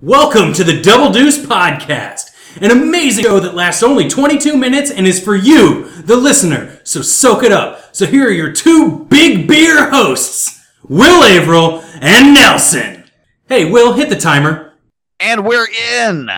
Welcome 0.00 0.52
to 0.52 0.62
the 0.62 0.80
Double 0.80 1.12
Deuce 1.12 1.38
Podcast, 1.44 2.30
an 2.62 2.70
amazing 2.70 3.24
show 3.24 3.40
that 3.40 3.56
lasts 3.56 3.82
only 3.82 4.08
22 4.08 4.56
minutes 4.56 4.92
and 4.92 5.08
is 5.08 5.20
for 5.20 5.34
you, 5.34 5.88
the 6.02 6.14
listener. 6.16 6.80
So 6.84 7.02
soak 7.02 7.42
it 7.42 7.50
up. 7.50 7.96
So 7.96 8.06
here 8.06 8.28
are 8.28 8.32
your 8.32 8.52
two 8.52 9.06
big 9.06 9.48
beer 9.48 9.90
hosts, 9.90 10.64
Will 10.88 11.24
Averill 11.24 11.80
and 12.00 12.32
Nelson. 12.32 13.10
Hey, 13.48 13.68
Will, 13.68 13.94
hit 13.94 14.08
the 14.08 14.14
timer. 14.14 14.74
And 15.18 15.44
we're 15.44 15.66
in. 15.96 16.30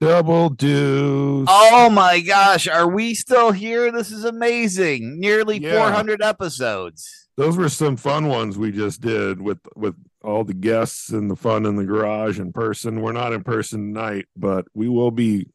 Double 0.00 0.48
deuce. 0.48 1.46
Oh 1.50 1.90
my 1.90 2.20
gosh, 2.20 2.66
are 2.66 2.88
we 2.88 3.12
still 3.12 3.52
here? 3.52 3.92
This 3.92 4.10
is 4.10 4.24
amazing. 4.24 5.20
Nearly 5.20 5.58
Yeah. 5.58 5.76
400 5.76 6.22
episodes. 6.22 7.28
Those 7.36 7.58
were 7.58 7.68
some 7.68 7.98
fun 7.98 8.28
ones 8.28 8.56
we 8.56 8.72
just 8.72 9.02
did 9.02 9.42
with 9.42 9.58
with 9.76 9.96
all 10.24 10.44
the 10.44 10.54
guests 10.54 11.10
and 11.10 11.30
the 11.30 11.36
fun 11.36 11.66
in 11.66 11.76
the 11.76 11.84
garage 11.84 12.38
in 12.38 12.52
person. 12.52 13.00
We're 13.00 13.12
not 13.12 13.32
in 13.32 13.42
person 13.42 13.92
tonight, 13.92 14.26
but 14.36 14.66
we 14.74 14.88
will 14.88 15.10
be 15.10 15.48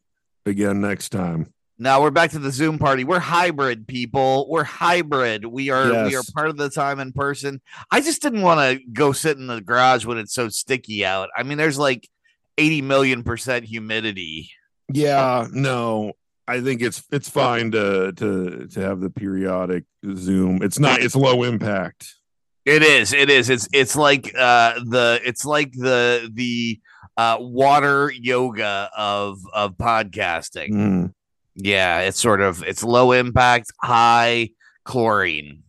again 0.45 0.81
next 0.81 1.09
time. 1.09 1.53
Now 1.80 2.02
we're 2.02 2.12
back 2.12 2.31
to 2.31 2.39
the 2.39 2.52
Zoom 2.52 2.80
party. 2.80 3.03
We're 3.03 3.20
hybrid 3.20 3.88
people. 3.88 4.48
We're 4.49 4.63
hybrid. 4.63 5.45
We 5.45 5.70
are 5.70 6.05
we 6.05 6.16
are 6.16 6.23
part 6.34 6.49
of 6.49 6.58
the 6.58 6.70
time 6.70 6.99
in 6.99 7.11
person. 7.11 7.61
I 7.91 8.02
just 8.02 8.22
didn't 8.22 8.41
want 8.41 8.59
to 8.59 8.84
go 8.91 9.11
sit 9.11 9.38
in 9.38 9.45
the 9.45 9.61
garage 9.61 10.03
when 10.03 10.17
it's 10.17 10.34
so 10.34 10.49
sticky 10.49 11.05
out. 11.05 11.30
I 11.38 11.44
mean, 11.44 11.59
there's 11.59 11.77
like 11.77 12.09
80 12.58 12.81
million 12.81 13.23
percent 13.23 13.66
humidity. 13.66 14.49
Yeah, 14.91 15.47
no. 15.52 16.13
I 16.47 16.61
think 16.61 16.81
it's 16.81 17.03
it's 17.11 17.30
fine 17.30 17.72
to 17.72 18.13
to 18.13 18.67
to 18.67 18.80
have 18.80 18.99
the 19.02 19.09
periodic 19.09 19.84
Zoom. 20.16 20.63
It's 20.63 20.80
not 20.80 21.02
it's 21.02 21.16
low 21.16 21.44
impact. 21.44 22.16
It 22.67 22.84
is. 22.84 23.13
It 23.13 23.30
is. 23.30 23.49
It's 23.49 23.67
it's 23.71 23.95
like 23.95 24.34
uh 24.38 24.73
the 24.85 25.21
it's 25.23 25.45
like 25.45 25.71
the 25.71 26.30
the 26.34 26.80
uh 27.16 27.38
water 27.39 28.12
yoga 28.12 28.89
of 28.95 29.39
of 29.53 29.77
podcasting. 29.77 30.72
Mm. 30.73 31.13
Yeah, 31.55 32.02
it's 32.02 32.19
sort 32.19 32.41
of 32.41 32.64
it's 32.64 32.83
low 32.83 33.14
impact, 33.14 33.72
high 33.81 34.50
chlorine. 34.83 35.64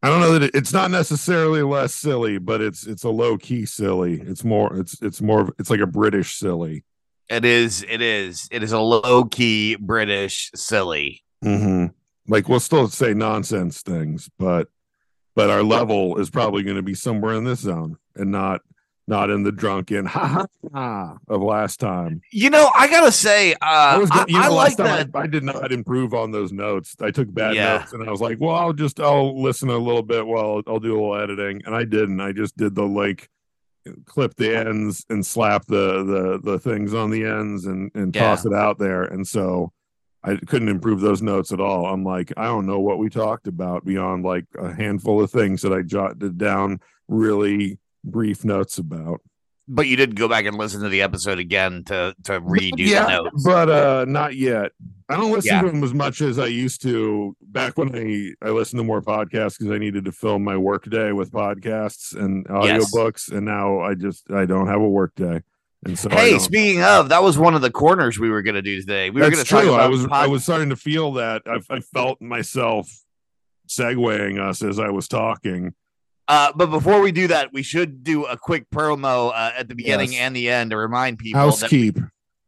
I 0.00 0.08
don't 0.10 0.20
know 0.20 0.32
that 0.34 0.44
it, 0.44 0.50
it's 0.54 0.72
not 0.72 0.92
necessarily 0.92 1.62
less 1.62 1.92
silly, 1.92 2.38
but 2.38 2.60
it's 2.60 2.86
it's 2.86 3.02
a 3.02 3.10
low 3.10 3.36
key 3.36 3.66
silly. 3.66 4.20
It's 4.20 4.44
more 4.44 4.76
it's 4.76 5.02
it's 5.02 5.20
more 5.20 5.40
of- 5.40 5.50
it's 5.58 5.70
like 5.70 5.80
a 5.80 5.86
British 5.88 6.36
silly. 6.36 6.84
It 7.28 7.44
is. 7.44 7.84
It 7.86 8.00
is. 8.00 8.48
It 8.52 8.62
is 8.62 8.70
a 8.70 8.78
low 8.78 9.24
key 9.24 9.74
British 9.74 10.52
silly. 10.54 11.24
hmm 11.42 11.86
Like 12.28 12.48
we'll 12.48 12.60
still 12.60 12.86
say 12.88 13.12
nonsense 13.12 13.82
things, 13.82 14.30
but 14.38 14.68
but 15.38 15.50
our 15.50 15.62
level 15.62 16.18
is 16.18 16.30
probably 16.30 16.64
going 16.64 16.74
to 16.76 16.82
be 16.82 16.94
somewhere 16.94 17.34
in 17.34 17.44
this 17.44 17.60
zone 17.60 17.96
and 18.16 18.32
not 18.32 18.60
not 19.06 19.30
in 19.30 19.44
the 19.44 19.52
drunken 19.52 20.04
ha 20.04 20.26
ha 20.26 20.46
ha 20.74 21.16
of 21.28 21.40
last 21.40 21.78
time. 21.78 22.20
You 22.32 22.50
know, 22.50 22.68
I 22.76 22.88
gotta 22.90 23.12
say, 23.12 23.52
uh, 23.54 23.56
I 23.62 23.98
was 23.98 24.10
I, 24.12 24.24
you 24.26 24.36
I 24.36 24.48
know, 24.48 24.54
like 24.54 24.64
last 24.70 24.76
that. 24.78 25.12
time 25.12 25.12
I, 25.14 25.20
I 25.20 25.26
did 25.28 25.44
not 25.44 25.70
improve 25.70 26.12
on 26.12 26.32
those 26.32 26.52
notes. 26.52 26.96
I 27.00 27.12
took 27.12 27.32
bad 27.32 27.54
Yeah. 27.54 27.78
notes 27.78 27.92
and 27.92 28.02
I 28.02 28.10
was 28.10 28.20
like, 28.20 28.38
well, 28.40 28.56
I'll 28.56 28.72
just 28.72 28.98
I'll 28.98 29.40
listen 29.40 29.68
a 29.70 29.78
little 29.78 30.02
bit 30.02 30.26
while 30.26 30.60
I'll 30.66 30.80
do 30.80 30.92
a 30.92 30.98
little 31.00 31.14
editing, 31.14 31.62
and 31.64 31.72
I 31.74 31.84
didn't. 31.84 32.20
I 32.20 32.32
just 32.32 32.56
did 32.56 32.74
the 32.74 32.84
like 32.84 33.30
clip 34.06 34.34
the 34.34 34.54
ends 34.56 35.06
and 35.08 35.24
slap 35.24 35.66
the 35.66 36.02
the 36.04 36.40
the 36.42 36.58
things 36.58 36.92
on 36.94 37.10
the 37.10 37.24
ends 37.24 37.64
and 37.64 37.92
and 37.94 38.12
Yeah. 38.14 38.22
toss 38.28 38.44
it 38.44 38.52
out 38.52 38.78
there, 38.80 39.04
and 39.04 39.24
so. 39.26 39.72
I 40.24 40.36
couldn't 40.36 40.68
improve 40.68 41.00
those 41.00 41.22
notes 41.22 41.52
at 41.52 41.60
all. 41.60 41.86
I'm 41.86 42.04
like, 42.04 42.32
I 42.36 42.44
don't 42.46 42.66
know 42.66 42.80
what 42.80 42.98
we 42.98 43.08
talked 43.08 43.46
about 43.46 43.84
beyond 43.84 44.24
like 44.24 44.44
a 44.58 44.74
handful 44.74 45.22
of 45.22 45.30
things 45.30 45.62
that 45.62 45.72
I 45.72 45.82
jotted 45.82 46.36
down 46.38 46.80
really 47.06 47.78
brief 48.04 48.44
notes 48.44 48.78
about. 48.78 49.20
But 49.70 49.86
you 49.86 49.96
did 49.96 50.16
go 50.16 50.28
back 50.28 50.46
and 50.46 50.56
listen 50.56 50.80
to 50.82 50.88
the 50.88 51.02
episode 51.02 51.38
again 51.38 51.84
to 51.84 52.14
to 52.24 52.40
redo 52.40 52.72
yeah, 52.78 53.04
the 53.04 53.22
notes. 53.24 53.44
but 53.44 53.68
uh 53.68 54.04
not 54.08 54.34
yet. 54.34 54.72
I 55.10 55.16
don't 55.16 55.30
listen 55.30 55.54
Yeah. 55.54 55.60
to 55.62 55.66
them 55.70 55.84
as 55.84 55.92
much 55.94 56.20
as 56.22 56.38
I 56.38 56.46
used 56.46 56.80
to 56.82 57.36
back 57.42 57.76
when 57.76 57.94
I 57.94 58.32
I 58.46 58.50
listened 58.50 58.80
to 58.80 58.84
more 58.84 59.02
podcasts 59.02 59.58
because 59.58 59.70
I 59.70 59.76
needed 59.78 60.06
to 60.06 60.12
fill 60.12 60.38
my 60.38 60.56
work 60.56 60.84
day 60.88 61.12
with 61.12 61.30
podcasts 61.30 62.16
and 62.16 62.46
Yes. 62.48 62.92
audiobooks 62.92 63.30
and 63.30 63.44
now 63.44 63.80
I 63.80 63.94
just 63.94 64.30
I 64.32 64.46
don't 64.46 64.68
have 64.68 64.80
a 64.80 64.88
work 64.88 65.14
day. 65.14 65.42
And 65.84 65.98
so 65.98 66.08
hey, 66.10 66.38
speaking 66.38 66.82
of, 66.82 67.08
that 67.10 67.22
was 67.22 67.38
one 67.38 67.54
of 67.54 67.62
the 67.62 67.70
corners 67.70 68.18
we 68.18 68.30
were 68.30 68.42
gonna 68.42 68.62
do 68.62 68.80
today. 68.80 69.10
We 69.10 69.20
were 69.20 69.30
gonna 69.30 69.44
talk 69.44 69.62
true. 69.62 69.74
about 69.74 69.80
I 69.80 69.88
was 69.88 70.06
pod- 70.06 70.24
I 70.24 70.26
was 70.26 70.42
starting 70.42 70.70
to 70.70 70.76
feel 70.76 71.12
that 71.14 71.42
I, 71.46 71.58
I 71.70 71.80
felt 71.80 72.20
myself 72.20 72.88
segueing 73.68 74.40
us 74.40 74.62
as 74.62 74.78
I 74.78 74.88
was 74.90 75.08
talking. 75.08 75.74
Uh, 76.26 76.52
but 76.54 76.66
before 76.66 77.00
we 77.00 77.12
do 77.12 77.28
that, 77.28 77.52
we 77.52 77.62
should 77.62 78.02
do 78.04 78.24
a 78.26 78.36
quick 78.36 78.68
promo 78.70 79.30
uh, 79.32 79.52
at 79.56 79.68
the 79.68 79.74
beginning 79.74 80.12
Yes. 80.12 80.20
and 80.20 80.36
the 80.36 80.50
end 80.50 80.70
to 80.72 80.76
remind 80.76 81.18
people 81.18 81.40
that 81.40 81.44
Housekeep. 81.46 81.98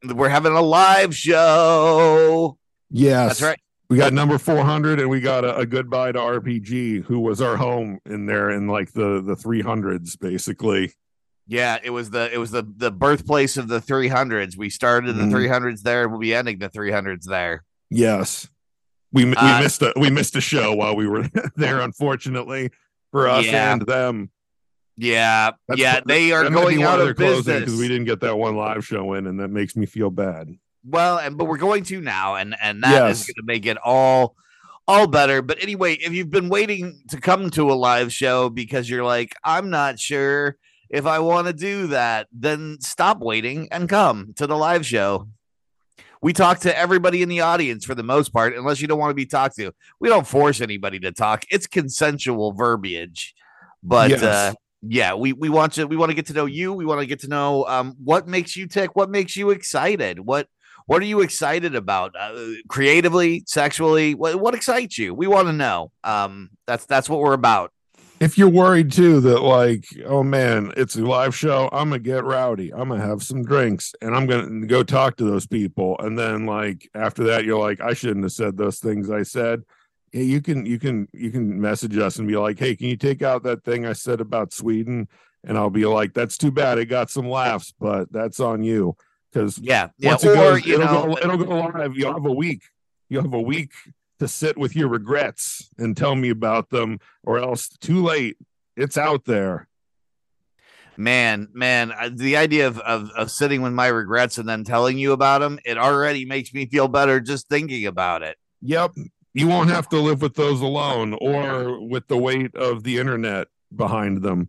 we're 0.04 0.28
having 0.28 0.52
a 0.52 0.60
live 0.60 1.14
show. 1.16 2.58
Yes. 2.90 3.28
That's 3.28 3.42
right. 3.42 3.58
We 3.88 3.96
got 3.96 4.12
number 4.12 4.38
400 4.38 5.00
and 5.00 5.08
we 5.08 5.20
got 5.20 5.44
a, 5.44 5.56
a 5.56 5.66
goodbye 5.66 6.12
to 6.12 6.18
RPG 6.18 7.04
who 7.04 7.20
was 7.20 7.40
our 7.40 7.56
home 7.56 7.98
in 8.06 8.26
there 8.26 8.50
in 8.50 8.68
like 8.68 8.92
the 8.92 9.20
the 9.22 9.34
300s 9.34 10.18
basically. 10.18 10.92
Yeah, 11.50 11.78
it 11.82 11.90
was 11.90 12.10
the 12.10 12.32
it 12.32 12.38
was 12.38 12.52
the 12.52 12.62
the 12.76 12.92
birthplace 12.92 13.56
of 13.56 13.66
the 13.66 13.80
300s. 13.80 14.56
We 14.56 14.70
started 14.70 15.16
the 15.16 15.24
Mhm. 15.24 15.32
300s 15.32 15.82
there, 15.82 16.02
and 16.04 16.12
we'll 16.12 16.20
be 16.20 16.32
ending 16.32 16.58
the 16.60 16.68
300s 16.70 17.24
there. 17.26 17.64
Yes. 17.90 18.48
We 19.12 19.24
we 19.24 19.34
Uh, 19.34 19.60
missed 19.60 19.82
a 19.82 19.92
we 19.96 20.10
missed 20.10 20.36
a 20.36 20.40
show 20.40 20.72
while 20.74 20.94
we 20.94 21.08
were 21.08 21.28
there 21.56 21.80
unfortunately 21.80 22.70
for 23.10 23.28
us 23.28 23.46
Yeah. 23.46 23.72
and 23.72 23.82
them. 23.84 24.30
Yeah, 24.96 25.52
That's- 25.66 25.78
yeah, 25.82 26.00
they 26.06 26.30
are 26.30 26.44
that 26.44 26.50
might 26.52 26.68
be 26.68 26.74
going 26.76 26.82
out 26.86 27.00
of 27.00 27.16
business. 27.16 27.60
because 27.60 27.80
we 27.80 27.88
didn't 27.88 28.04
get 28.04 28.20
that 28.20 28.38
one 28.38 28.54
live 28.54 28.86
show 28.86 29.14
in 29.14 29.26
and 29.26 29.40
that 29.40 29.48
makes 29.48 29.74
me 29.74 29.86
feel 29.86 30.10
bad. 30.10 30.50
Well, 30.84 31.18
and 31.18 31.36
but 31.36 31.46
we're 31.46 31.56
going 31.58 31.82
to 31.84 32.00
now, 32.00 32.36
and 32.36 32.54
and 32.62 32.84
that 32.84 33.10
is 33.10 33.20
Yes. 33.20 33.26
going 33.26 33.34
to 33.34 33.42
make 33.44 33.66
it 33.66 33.76
all 33.84 34.36
all 34.86 35.08
better. 35.08 35.42
But 35.42 35.60
anyway, 35.62 35.94
if 35.94 36.12
you've 36.12 36.30
been 36.30 36.48
waiting 36.48 37.02
to 37.08 37.20
come 37.20 37.50
to 37.50 37.72
a 37.72 37.74
live 37.74 38.12
show 38.12 38.48
because 38.50 38.88
you're 38.88 39.04
like, 39.04 39.34
I'm 39.42 39.68
not 39.70 39.98
sure 39.98 40.56
if 40.90 41.06
I 41.06 41.20
want 41.20 41.46
to 41.46 41.52
do 41.52 41.86
that, 41.88 42.26
then 42.32 42.78
stop 42.80 43.20
waiting 43.20 43.68
and 43.70 43.88
come 43.88 44.32
to 44.36 44.46
the 44.46 44.56
live 44.56 44.84
show. 44.84 45.28
We 46.22 46.34
talk 46.34 46.58
to 46.60 46.76
everybody 46.76 47.22
in 47.22 47.30
the 47.30 47.40
audience 47.40 47.84
for 47.86 47.94
the 47.94 48.02
most 48.02 48.30
part, 48.30 48.54
unless 48.54 48.80
you 48.80 48.88
don't 48.88 48.98
want 48.98 49.10
to 49.10 49.14
be 49.14 49.24
talked 49.24 49.56
to. 49.56 49.72
We 50.00 50.08
don't 50.10 50.26
force 50.26 50.60
anybody 50.60 50.98
to 51.00 51.12
talk. 51.12 51.44
It's 51.50 51.66
consensual 51.66 52.52
verbiage, 52.52 53.34
but 53.82 54.10
Yes. 54.10 54.22
uh, 54.22 54.52
yeah, 54.82 55.14
we 55.14 55.32
we 55.32 55.48
want 55.48 55.74
to 55.74 55.86
we 55.86 55.96
want 55.96 56.10
to 56.10 56.14
get 56.14 56.26
to 56.26 56.32
know 56.34 56.46
you. 56.46 56.72
We 56.72 56.84
want 56.84 57.00
to 57.00 57.06
get 57.06 57.20
to 57.20 57.28
know 57.28 57.64
um, 57.66 57.96
what 58.02 58.26
makes 58.26 58.56
you 58.56 58.66
tick, 58.66 58.96
what 58.96 59.10
makes 59.10 59.36
you 59.36 59.50
excited, 59.50 60.20
what 60.20 60.46
what 60.86 61.00
are 61.02 61.06
you 61.06 61.20
excited 61.20 61.74
about 61.74 62.14
uh, 62.18 62.34
creatively, 62.68 63.44
sexually? 63.46 64.14
What 64.14 64.40
what 64.40 64.54
excites 64.54 64.98
you? 64.98 65.14
We 65.14 65.26
want 65.26 65.48
to 65.48 65.52
know. 65.52 65.92
Um, 66.02 66.50
that's 66.66 66.84
that's 66.86 67.08
what 67.08 67.20
we're 67.20 67.34
about. 67.34 67.72
If 68.20 68.36
you're 68.36 68.50
worried 68.50 68.92
too 68.92 69.20
that 69.22 69.40
like, 69.40 69.86
oh 70.04 70.22
man, 70.22 70.74
it's 70.76 70.94
a 70.94 71.00
live 71.00 71.34
show, 71.34 71.70
I'm 71.72 71.88
gonna 71.88 72.00
get 72.00 72.22
rowdy. 72.22 72.70
I'm 72.70 72.90
gonna 72.90 73.00
have 73.00 73.22
some 73.22 73.42
drinks 73.42 73.94
and 74.02 74.14
I'm 74.14 74.26
gonna 74.26 74.66
go 74.66 74.82
talk 74.82 75.16
to 75.16 75.24
those 75.24 75.46
people. 75.46 75.96
And 76.00 76.18
then 76.18 76.44
like 76.44 76.88
after 76.94 77.24
that, 77.24 77.46
you're 77.46 77.58
like, 77.58 77.80
I 77.80 77.94
shouldn't 77.94 78.24
have 78.24 78.32
said 78.32 78.58
those 78.58 78.78
things 78.78 79.10
I 79.10 79.22
said. 79.22 79.62
Yeah, 80.12 80.22
you 80.22 80.42
can 80.42 80.66
you 80.66 80.78
can 80.78 81.08
you 81.14 81.30
can 81.30 81.58
message 81.58 81.96
us 81.96 82.18
and 82.18 82.28
be 82.28 82.36
like, 82.36 82.58
hey, 82.58 82.76
can 82.76 82.88
you 82.88 82.96
take 82.96 83.22
out 83.22 83.44
that 83.44 83.64
thing 83.64 83.86
I 83.86 83.94
said 83.94 84.20
about 84.20 84.52
Sweden? 84.52 85.08
And 85.44 85.56
I'll 85.56 85.70
be 85.70 85.86
like, 85.86 86.12
that's 86.12 86.36
too 86.36 86.50
bad. 86.50 86.76
It 86.76 86.86
got 86.86 87.08
some 87.08 87.26
laughs, 87.26 87.72
but 87.80 88.12
that's 88.12 88.38
on 88.38 88.62
you. 88.62 88.96
Because 89.32 89.58
Yeah, 89.58 89.88
yeah. 89.96 90.10
once 90.10 90.24
Or 90.26 90.32
it 90.32 90.34
goes, 90.34 90.66
you 90.66 90.74
it'll 90.74 90.86
know, 90.86 91.14
go 91.14 91.18
it'll 91.22 91.38
go 91.38 91.60
live. 91.74 91.96
You'll 91.96 92.12
have 92.12 92.26
a 92.26 92.32
week. 92.32 92.64
You'll 93.08 93.22
have 93.22 93.32
a 93.32 93.40
week 93.40 93.70
to 94.20 94.28
sit 94.28 94.56
with 94.56 94.76
your 94.76 94.88
regrets 94.88 95.68
and 95.76 95.96
tell 95.96 96.14
me 96.14 96.30
about 96.30 96.70
them, 96.70 96.98
or 97.24 97.38
else 97.38 97.68
too 97.68 98.02
late. 98.02 98.36
It's 98.76 98.96
out 98.96 99.24
there. 99.24 99.66
man, 100.96 101.48
man, 101.52 101.92
the 102.14 102.36
idea 102.36 102.66
of, 102.66 102.78
of 102.80 103.10
of 103.16 103.30
sitting 103.30 103.62
with 103.62 103.72
my 103.72 103.86
regrets 103.88 104.38
and 104.38 104.48
then 104.48 104.64
telling 104.64 104.98
you 104.98 105.12
about 105.12 105.40
them, 105.40 105.58
it 105.64 105.78
already 105.78 106.24
makes 106.24 106.52
me 106.54 106.66
feel 106.66 106.88
better 106.88 107.20
just 107.20 107.48
thinking 107.48 107.86
about 107.86 108.22
it. 108.22 108.36
Yep. 108.62 108.92
You 109.32 109.48
won't 109.48 109.70
have 109.70 109.88
to 109.90 109.98
live 109.98 110.20
with 110.22 110.34
those 110.34 110.60
alone 110.60 111.16
or 111.20 111.80
with 111.86 112.08
the 112.08 112.18
weight 112.18 112.54
of 112.56 112.82
the 112.82 112.98
internet 112.98 113.48
behind 113.74 114.22
them. 114.22 114.48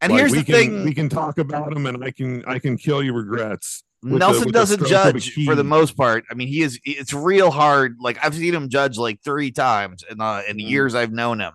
And 0.00 0.12
Like, 0.12 0.20
here's 0.20 0.32
we 0.32 0.38
the 0.38 0.44
can, 0.44 0.54
thing: 0.54 0.84
we 0.84 0.94
can 0.94 1.08
talk 1.08 1.38
about 1.38 1.72
them 1.72 1.86
and 1.86 2.02
I 2.02 2.10
can 2.10 2.44
I 2.46 2.58
can 2.58 2.76
kill 2.76 3.02
your 3.02 3.14
regrets. 3.14 3.84
With 4.02 4.12
Nelson 4.20 4.46
the 4.48 4.52
doesn't 4.52 4.84
stroke 4.84 5.06
of 5.06 5.16
a 5.16 5.18
judge 5.20 5.44
for 5.44 5.54
the 5.54 5.64
most 5.64 5.96
part. 5.96 6.24
I 6.30 6.34
mean, 6.34 6.48
he 6.48 6.62
is. 6.62 6.80
It's 6.84 7.12
real 7.12 7.50
hard. 7.50 7.96
Like 8.00 8.18
I've 8.24 8.34
seen 8.34 8.54
him 8.54 8.68
judge 8.68 8.98
like 8.98 9.20
three 9.22 9.50
times 9.50 10.04
in 10.10 10.20
uh, 10.20 10.42
in 10.48 10.56
the 10.56 10.64
Mhm. 10.64 10.70
years 10.70 10.94
I've 10.94 11.12
known 11.12 11.40
him. 11.40 11.52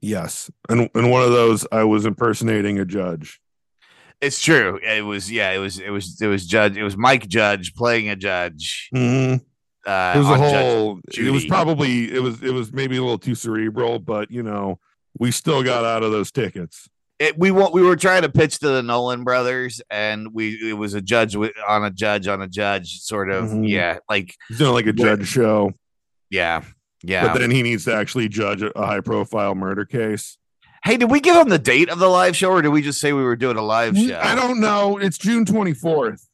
Yes. 0.00 0.50
And 0.68 0.90
and 0.94 1.10
one 1.10 1.22
of 1.22 1.30
those 1.30 1.66
I 1.72 1.84
was 1.84 2.04
impersonating 2.06 2.78
a 2.78 2.84
judge. 2.84 3.40
It's 4.20 4.40
true. 4.40 4.78
It 4.82 5.04
was 5.04 5.30
yeah. 5.30 5.50
It 5.52 5.58
was 5.58 5.78
it 5.78 5.90
was 5.90 6.20
it 6.20 6.26
was 6.28 6.46
Judge. 6.46 6.76
It 6.76 6.82
was 6.82 6.96
Mike 6.96 7.28
Judge 7.28 7.74
playing 7.74 8.08
a 8.10 8.16
judge. 8.16 8.88
Mhm. 8.94 9.40
Uh, 9.86 10.12
it 10.14 10.18
was 10.18 10.26
a 10.28 10.30
on 10.32 10.38
Judge- 10.38 10.52
whole 10.64 11.00
it 11.18 11.30
was 11.30 11.44
probably 11.44 12.10
it 12.12 12.22
was 12.22 12.42
it 12.42 12.52
was 12.54 12.72
maybe 12.72 12.96
a 12.96 13.02
little 13.02 13.18
too 13.18 13.34
cerebral 13.34 13.98
but 13.98 14.30
you 14.30 14.42
know 14.42 14.78
we 15.18 15.30
still 15.30 15.62
got 15.62 15.84
out 15.84 16.02
of 16.02 16.10
those 16.10 16.30
tickets 16.32 16.88
it, 17.18 17.38
we 17.38 17.50
want 17.50 17.72
we 17.72 17.82
were 17.82 17.96
trying 17.96 18.22
to 18.22 18.28
pitch 18.28 18.58
to 18.60 18.68
the 18.68 18.82
Nolan 18.82 19.24
brothers, 19.24 19.80
and 19.90 20.32
we 20.32 20.70
it 20.70 20.74
was 20.74 20.94
a 20.94 21.00
judge 21.00 21.36
with, 21.36 21.52
on 21.68 21.84
a 21.84 21.90
judge 21.90 22.26
on 22.26 22.42
a 22.42 22.48
judge, 22.48 23.00
sort 23.00 23.30
of. 23.30 23.46
Mhm. 23.46 23.68
Yeah, 23.68 23.98
like 24.08 24.34
He's 24.48 24.58
doing 24.58 24.72
like 24.72 24.86
a 24.86 24.92
judge 24.92 25.26
show, 25.26 25.72
yeah, 26.30 26.62
yeah. 27.02 27.26
but 27.32 27.38
then 27.38 27.50
he 27.50 27.62
needs 27.62 27.84
to 27.84 27.94
actually 27.94 28.28
judge 28.28 28.62
a, 28.62 28.72
high 28.76 29.00
profile 29.00 29.54
murder 29.54 29.84
case. 29.84 30.38
hey, 30.84 30.96
did 30.96 31.10
we 31.10 31.20
give 31.20 31.36
him 31.36 31.48
the 31.48 31.58
date 31.58 31.88
of 31.88 31.98
the 31.98 32.08
live 32.08 32.36
show, 32.36 32.50
or 32.50 32.62
did 32.62 32.70
we 32.70 32.82
just 32.82 33.00
say 33.00 33.12
we 33.12 33.22
were 33.22 33.36
doing 33.36 33.56
a 33.56 33.62
live 33.62 33.96
show? 33.96 34.18
I 34.20 34.34
don't 34.34 34.60
know. 34.60 34.98
It's 34.98 35.18
June 35.18 35.44
24th 35.44 36.26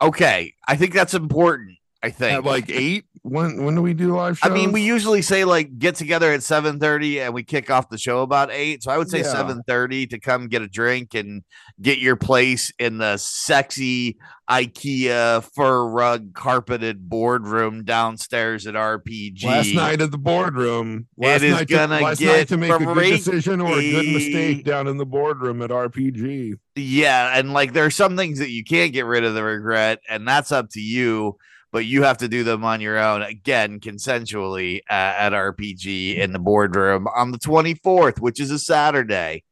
Okay, 0.00 0.54
I 0.66 0.76
think 0.76 0.94
that's 0.94 1.14
important. 1.14 1.76
I 2.02 2.10
think 2.10 2.38
at 2.38 2.44
like 2.44 2.70
eight. 2.70 3.06
When 3.28 3.64
when 3.64 3.74
do 3.74 3.82
we 3.82 3.94
do 3.94 4.14
live 4.16 4.38
show? 4.38 4.48
I 4.48 4.52
mean, 4.52 4.72
we 4.72 4.82
usually 4.82 5.22
say 5.22 5.44
like 5.44 5.78
get 5.78 5.94
together 5.94 6.32
at 6.32 6.42
seven 6.42 6.78
thirty, 6.78 7.20
and 7.20 7.32
we 7.34 7.42
kick 7.42 7.70
off 7.70 7.88
the 7.88 7.98
show 7.98 8.22
about 8.22 8.50
eight. 8.50 8.82
So 8.82 8.90
I 8.90 8.98
would 8.98 9.08
say 9.10 9.18
Yeah. 9.18 9.32
seven 9.32 9.62
thirty 9.66 10.06
to 10.08 10.18
come 10.18 10.48
get 10.48 10.62
a 10.62 10.68
drink 10.68 11.14
and 11.14 11.42
get 11.80 11.98
your 11.98 12.16
place 12.16 12.72
in 12.78 12.98
the 12.98 13.16
sexy 13.16 14.16
IKEA 14.50 15.44
fur 15.54 15.86
rug 15.88 16.32
carpeted 16.34 17.08
boardroom 17.08 17.84
downstairs 17.84 18.66
at 18.66 18.74
RPG. 18.74 19.44
last 19.44 19.74
night 19.74 20.00
at 20.00 20.10
the 20.10 20.18
boardroom. 20.18 21.06
Last 21.16 21.42
is 21.42 21.52
night 21.54 21.68
to, 21.68 21.74
gonna 21.74 22.00
last 22.00 22.18
get 22.18 22.36
night 22.36 22.48
to 22.48 22.56
make 22.56 22.70
a 22.72 22.78
good 22.78 22.94
decision 23.10 23.60
or 23.60 23.78
a 23.78 23.90
good 23.90 24.06
mistake 24.12 24.64
down 24.64 24.86
in 24.86 24.96
the 24.96 25.06
boardroom 25.06 25.62
at 25.62 25.70
RPG. 25.70 26.54
Yeah, 26.76 27.38
and 27.38 27.52
like 27.52 27.72
there 27.72 27.84
are 27.84 27.90
some 27.90 28.16
things 28.16 28.38
that 28.38 28.50
you 28.50 28.64
can't 28.64 28.92
get 28.92 29.04
rid 29.04 29.24
of 29.24 29.34
the 29.34 29.42
regret, 29.42 30.00
and 30.08 30.26
that's 30.26 30.52
up 30.52 30.70
to 30.70 30.80
you. 30.80 31.36
But 31.70 31.84
you 31.84 32.02
have 32.04 32.18
to 32.18 32.28
do 32.28 32.44
them 32.44 32.64
on 32.64 32.80
your 32.80 32.98
own 32.98 33.22
again, 33.22 33.80
consensually 33.80 34.78
uh, 34.88 34.92
at 34.92 35.32
RPG 35.32 36.16
in 36.16 36.32
the 36.32 36.38
boardroom 36.38 37.06
on 37.14 37.30
the 37.30 37.38
24th, 37.38 38.20
which 38.20 38.40
is 38.40 38.50
a 38.50 38.58
Saturday. 38.58 39.44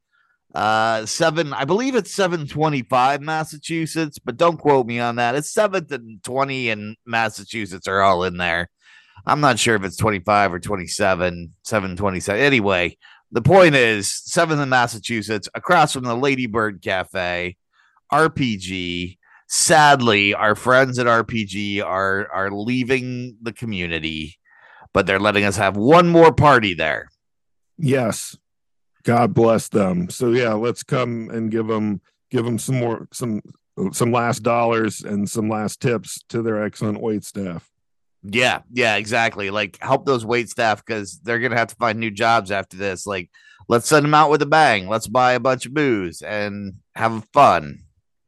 Uh, 0.54 1.04
seven, 1.04 1.52
I 1.52 1.66
believe 1.66 1.94
it's 1.94 2.14
725 2.14 3.20
Massachusetts, 3.20 4.18
but 4.18 4.38
don't 4.38 4.56
quote 4.56 4.86
me 4.86 4.98
on 4.98 5.16
that. 5.16 5.34
It's 5.34 5.52
7th 5.52 5.92
and 5.92 6.22
20 6.22 6.70
in 6.70 6.96
Massachusetts 7.04 7.86
are 7.86 8.00
all 8.00 8.24
in 8.24 8.38
there. 8.38 8.70
I'm 9.26 9.42
not 9.42 9.58
sure 9.58 9.74
if 9.74 9.84
it's 9.84 9.98
25 9.98 10.54
or 10.54 10.58
27, 10.58 11.52
727. 11.62 12.40
Anyway, 12.40 12.96
the 13.32 13.42
point 13.42 13.74
is 13.74 14.08
7th 14.08 14.62
in 14.62 14.68
Massachusetts, 14.70 15.48
across 15.54 15.92
from 15.92 16.04
the 16.04 16.16
Ladybird 16.16 16.80
Cafe, 16.80 17.56
RPG. 18.10 19.18
Sadly, 19.48 20.34
our 20.34 20.54
friends 20.54 20.98
at 20.98 21.06
RPG 21.06 21.84
are 21.84 22.28
are 22.32 22.50
leaving 22.50 23.36
the 23.40 23.52
community, 23.52 24.38
but 24.92 25.06
they're 25.06 25.20
letting 25.20 25.44
us 25.44 25.56
have 25.56 25.76
one 25.76 26.08
more 26.08 26.32
party 26.32 26.74
there. 26.74 27.08
Yes. 27.78 28.36
God 29.04 29.34
bless 29.34 29.68
them. 29.68 30.10
So 30.10 30.32
yeah, 30.32 30.54
let's 30.54 30.82
come 30.82 31.30
and 31.30 31.50
give 31.50 31.68
them 31.68 32.00
give 32.30 32.44
them 32.44 32.58
some 32.58 32.80
more 32.80 33.06
some 33.12 33.40
some 33.92 34.10
last 34.10 34.42
dollars 34.42 35.02
and 35.02 35.30
some 35.30 35.48
last 35.48 35.80
tips 35.80 36.24
to 36.30 36.42
their 36.42 36.64
excellent 36.64 37.00
wait 37.00 37.24
staff. 37.24 37.70
Yeah, 38.24 38.62
yeah, 38.72 38.96
exactly. 38.96 39.50
Like 39.50 39.78
help 39.80 40.06
those 40.06 40.26
wait 40.26 40.48
staff 40.48 40.84
because 40.84 41.20
they're 41.20 41.38
gonna 41.38 41.56
have 41.56 41.68
to 41.68 41.76
find 41.76 42.00
new 42.00 42.10
jobs 42.10 42.50
after 42.50 42.76
this. 42.76 43.06
Like, 43.06 43.30
let's 43.68 43.86
send 43.86 44.04
them 44.04 44.14
out 44.14 44.30
with 44.30 44.42
a 44.42 44.46
bang. 44.46 44.88
Let's 44.88 45.06
buy 45.06 45.34
a 45.34 45.40
bunch 45.40 45.66
of 45.66 45.74
booze 45.74 46.20
and 46.22 46.74
have 46.96 47.24
fun 47.32 47.85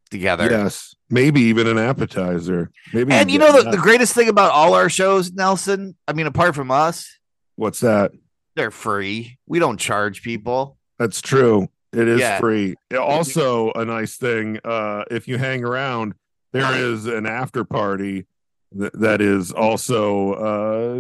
together. 0.09 0.49
Yes. 0.51 0.95
Maybe 1.11 1.41
even 1.43 1.67
an 1.67 1.79
appetizer. 1.79 2.71
Maybe 2.93 3.13
And 3.13 3.31
you 3.31 3.39
know 3.39 3.63
the, 3.63 3.71
the 3.71 3.77
greatest 3.79 4.15
thing 4.15 4.29
about 4.29 4.53
all 4.53 4.75
our 4.75 4.89
shows, 4.89 5.33
Nelson. 5.33 5.97
I 6.07 6.13
mean, 6.13 6.27
apart 6.27 6.55
from 6.55 6.71
us, 6.71 7.09
what's 7.57 7.81
that? 7.81 8.13
they're 8.57 8.71
free. 8.73 9.39
We 9.47 9.61
don't 9.61 9.79
charge 9.79 10.21
people. 10.23 10.77
That's 10.99 11.23
true. 11.23 11.69
It 11.93 12.09
is 12.09 12.19
Yeah. 12.19 12.41
free. 12.41 12.75
Also, 12.99 13.71
a 13.73 13.85
nice 13.85 14.17
thing. 14.17 14.59
Uh, 14.65 15.05
if 15.13 15.29
you 15.29 15.39
hang 15.39 15.63
around, 15.65 16.15
there 16.53 16.75
is 16.75 17.07
an 17.07 17.25
after 17.25 17.63
party 17.63 18.27
that, 18.73 18.93
that 19.01 19.21
is 19.21 19.53
also 19.53 20.33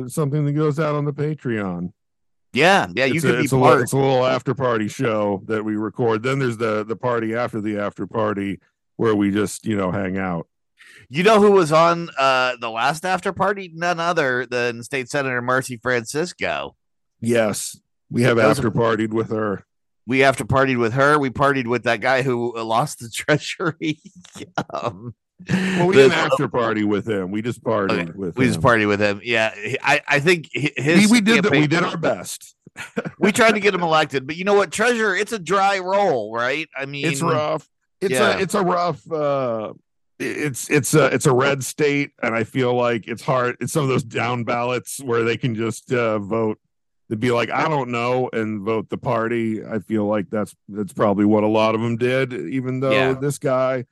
uh, 0.04 0.08
something 0.08 0.44
that 0.44 0.52
goes 0.52 0.78
out 0.78 0.94
on 0.94 1.04
the 1.04 1.12
Patreon. 1.12 1.92
Yeah, 2.52 2.86
yeah, 2.94 3.06
you 3.06 3.14
it's 3.16 3.24
can 3.24 3.34
a, 3.34 3.38
be 3.38 3.44
it's 3.44 3.52
a, 3.52 3.58
part. 3.58 3.80
it's 3.82 3.92
a 3.92 3.96
little 3.96 4.24
after 4.24 4.54
party 4.54 4.86
show 4.88 5.42
that 5.46 5.64
we 5.64 5.74
record. 5.76 6.22
Then 6.22 6.38
there's 6.38 6.56
the 6.56 6.84
the 6.84 6.96
party 6.96 7.34
after 7.34 7.60
the 7.60 7.78
after 7.78 8.06
party 8.06 8.58
where 8.98 9.14
we 9.14 9.30
just 9.30 9.64
you 9.64 9.76
know 9.76 9.90
hang 9.90 10.18
out. 10.18 10.46
You 11.08 11.22
know 11.22 11.40
who 11.40 11.52
was 11.52 11.72
on 11.72 12.10
uh 12.18 12.56
the 12.60 12.68
last 12.70 13.06
after 13.06 13.32
party? 13.32 13.70
None 13.74 13.98
other 13.98 14.44
than 14.44 14.82
State 14.82 15.08
Senator 15.08 15.40
Marci 15.40 15.80
Francisco. 15.80 16.76
Yes, 17.20 17.80
we 18.10 18.22
have 18.22 18.38
after 18.38 18.70
partied 18.70 19.14
with 19.14 19.30
her. 19.30 19.64
We 20.06 20.22
after 20.22 20.44
partied 20.44 20.78
with 20.78 20.92
her. 20.94 21.18
We 21.18 21.30
partied 21.30 21.66
with 21.66 21.84
that 21.84 22.00
guy 22.00 22.22
who 22.22 22.56
lost 22.58 22.98
the 23.00 23.08
treasury. 23.14 23.98
um, 24.72 25.14
Well, 25.48 25.86
we 25.86 25.94
didn't 25.94 26.12
after 26.12 26.48
party 26.48 26.84
with 26.84 27.06
him. 27.08 27.30
We 27.30 27.42
just 27.42 27.62
partied 27.62 27.90
Okay, 27.92 28.12
with 28.14 28.36
we 28.36 28.44
him. 28.46 28.50
just 28.50 28.62
party 28.62 28.86
with 28.86 29.00
him. 29.00 29.20
Yeah, 29.22 29.54
I 29.82 30.00
I 30.06 30.20
think 30.20 30.48
hi- 30.54 30.72
we, 30.76 30.82
his 30.82 31.10
we 31.10 31.20
did 31.20 31.44
that. 31.44 31.52
We 31.52 31.66
did 31.66 31.82
our 31.82 31.96
best. 31.96 32.54
we 33.18 33.32
tried 33.32 33.52
to 33.52 33.60
get 33.60 33.74
him 33.74 33.82
elected, 33.82 34.26
but 34.26 34.36
you 34.36 34.44
know 34.44 34.54
what, 34.54 34.70
treasurer? 34.70 35.14
It's 35.16 35.32
a 35.32 35.38
dry 35.38 35.78
roll, 35.78 36.32
right? 36.34 36.68
I 36.76 36.86
mean, 36.86 37.06
it's 37.06 37.22
rough. 37.22 37.66
It's 38.00 38.12
yeah. 38.14 38.36
a 38.36 38.40
it's 38.40 38.54
a 38.54 38.62
rough. 38.62 39.10
uh 39.10 39.72
it's 40.20 40.68
it's 40.68 40.94
a 40.94 41.06
it's 41.06 41.26
a 41.26 41.32
red 41.32 41.62
state, 41.64 42.10
and 42.22 42.34
I 42.34 42.42
feel 42.44 42.74
like 42.74 43.06
it's 43.06 43.22
hard. 43.22 43.56
It's 43.60 43.72
some 43.72 43.84
of 43.84 43.88
those 43.88 44.02
down 44.02 44.42
ballots 44.44 45.00
where 45.00 45.22
they 45.22 45.36
can 45.36 45.54
just 45.54 45.92
uh, 45.92 46.18
vote 46.18 46.58
to 47.10 47.16
be 47.16 47.30
like 47.30 47.50
I 47.50 47.68
don't 47.68 47.90
know 47.90 48.28
and 48.32 48.62
vote 48.62 48.88
the 48.88 48.98
party. 48.98 49.64
I 49.64 49.78
feel 49.78 50.06
like 50.06 50.28
that's 50.28 50.54
that's 50.68 50.92
probably 50.92 51.24
what 51.24 51.44
a 51.44 51.48
lot 51.48 51.74
of 51.76 51.80
them 51.80 51.96
did. 51.96 52.32
Even 52.32 52.80
though 52.80 52.90
Yeah. 52.90 53.12
this 53.12 53.38
guy 53.38 53.84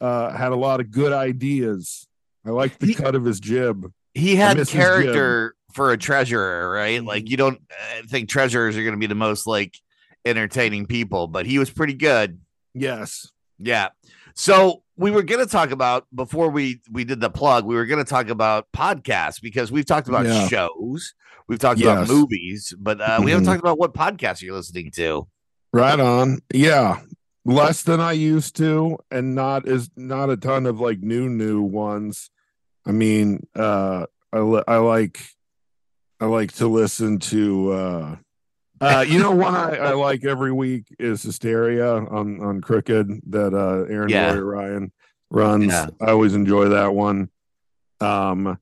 uh, 0.00 0.30
had 0.34 0.52
a 0.52 0.56
lot 0.56 0.80
of 0.80 0.90
good 0.90 1.12
ideas. 1.12 2.06
I 2.46 2.50
like 2.50 2.78
the 2.78 2.86
He- 2.86 2.94
cut 2.94 3.14
of 3.14 3.24
his 3.24 3.38
jib. 3.40 3.90
he 4.14 4.36
had 4.36 4.66
character 4.68 5.54
for 5.72 5.92
a 5.92 5.96
treasurer, 5.98 6.70
right? 6.70 7.00
Mhm. 7.00 7.06
Like 7.06 7.28
you 7.30 7.36
don't 7.36 7.60
uh, 7.70 8.02
think 8.08 8.28
treasurers 8.28 8.76
are 8.76 8.82
going 8.82 8.94
to 8.94 8.98
be 9.00 9.06
the 9.06 9.14
most 9.14 9.46
like 9.46 9.76
entertaining 10.24 10.86
people, 10.86 11.26
but 11.26 11.44
he 11.46 11.58
was 11.58 11.68
pretty 11.70 11.94
good. 11.94 12.40
Yes. 12.74 13.30
Yeah. 13.58 13.88
So 14.34 14.82
we 14.96 15.10
were 15.10 15.22
going 15.22 15.44
to 15.44 15.50
talk 15.50 15.70
about 15.70 16.06
before 16.14 16.50
we 16.50 16.80
we 16.90 17.04
did 17.04 17.20
the 17.20 17.30
plug. 17.30 17.64
We 17.64 17.74
were 17.76 17.86
going 17.86 18.04
to 18.04 18.08
talk 18.08 18.28
about 18.28 18.66
podcasts 18.72 19.40
because 19.40 19.70
we've 19.72 19.86
talked 19.86 20.08
about 20.08 20.26
Yeah. 20.26 20.48
shows, 20.48 21.14
we've 21.48 21.58
talked 21.58 21.80
about 21.80 22.08
movies, 22.08 22.74
but 22.78 23.00
uh, 23.00 23.20
we 23.22 23.30
haven't 23.30 23.44
Mhm. 23.44 23.48
talked 23.48 23.60
about 23.60 23.78
what 23.78 23.94
podcasts 23.94 24.42
you're 24.42 24.54
listening 24.54 24.90
to. 24.92 25.26
Right 25.72 25.98
on. 25.98 26.38
Yeah. 26.52 27.00
Less 27.44 27.82
than 27.82 28.00
I 28.00 28.12
used 28.12 28.56
to, 28.56 28.96
and 29.10 29.34
not 29.34 29.68
as 29.68 29.90
not 29.96 30.30
a 30.30 30.36
ton 30.36 30.64
of 30.66 30.80
like 30.80 31.00
new 31.00 31.28
new 31.28 31.60
ones. 31.62 32.30
I 32.86 32.92
mean, 32.92 33.46
uh 33.54 34.06
I 34.32 34.38
li- 34.40 34.62
I 34.66 34.76
like 34.76 35.20
I 36.20 36.26
like 36.26 36.52
to 36.54 36.66
listen 36.68 37.18
to 37.20 37.70
uh 37.72 38.16
uh 38.80 39.04
you 39.06 39.18
know 39.18 39.30
one 39.30 39.54
I, 39.54 39.76
I 39.76 39.92
like 40.08 40.24
every 40.24 40.52
week 40.52 40.86
is 40.98 41.22
Hysteria 41.22 41.94
on 41.96 42.40
on 42.42 42.60
Crooked 42.60 43.20
that 43.30 43.54
uh 43.54 43.84
Erin 43.92 44.08
Yeah. 44.08 44.32
Roy 44.32 44.40
Ryan 44.40 44.92
runs. 45.30 45.66
Yeah. 45.66 45.88
I 46.00 46.10
always 46.10 46.34
enjoy 46.34 46.68
that 46.70 46.94
one. 46.94 47.28
Um 48.00 48.58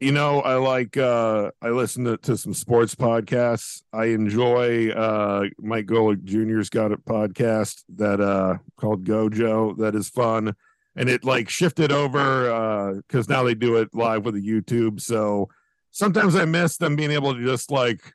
you 0.00 0.10
know, 0.10 0.40
I 0.40 0.56
like 0.56 0.96
uh 0.96 1.52
I 1.62 1.68
listen 1.68 2.04
to, 2.04 2.16
to 2.18 2.36
some 2.36 2.54
sports 2.54 2.94
podcasts. 2.96 3.82
I 3.92 4.06
enjoy 4.06 4.90
uh 4.90 5.44
Mike 5.60 5.86
Golic 5.86 6.24
Jr.'s 6.24 6.68
got 6.70 6.90
a 6.92 6.96
podcast 6.96 7.84
that 7.96 8.20
uh 8.20 8.58
called 8.76 9.04
Gojo 9.04 9.76
that 9.78 9.94
is 9.94 10.08
fun. 10.08 10.54
And 10.96 11.08
it 11.08 11.24
like 11.24 11.48
shifted 11.48 11.92
over 11.92 12.50
uh 12.52 12.94
because 12.94 13.28
now 13.28 13.44
they 13.44 13.54
do 13.54 13.76
it 13.76 13.94
live 13.94 14.24
with 14.24 14.34
the 14.34 14.46
YouTube. 14.46 15.00
So 15.00 15.48
sometimes 15.92 16.34
I 16.34 16.46
miss 16.46 16.76
them 16.78 16.96
being 16.96 17.12
able 17.12 17.34
to 17.34 17.44
just 17.44 17.70
like 17.70 18.12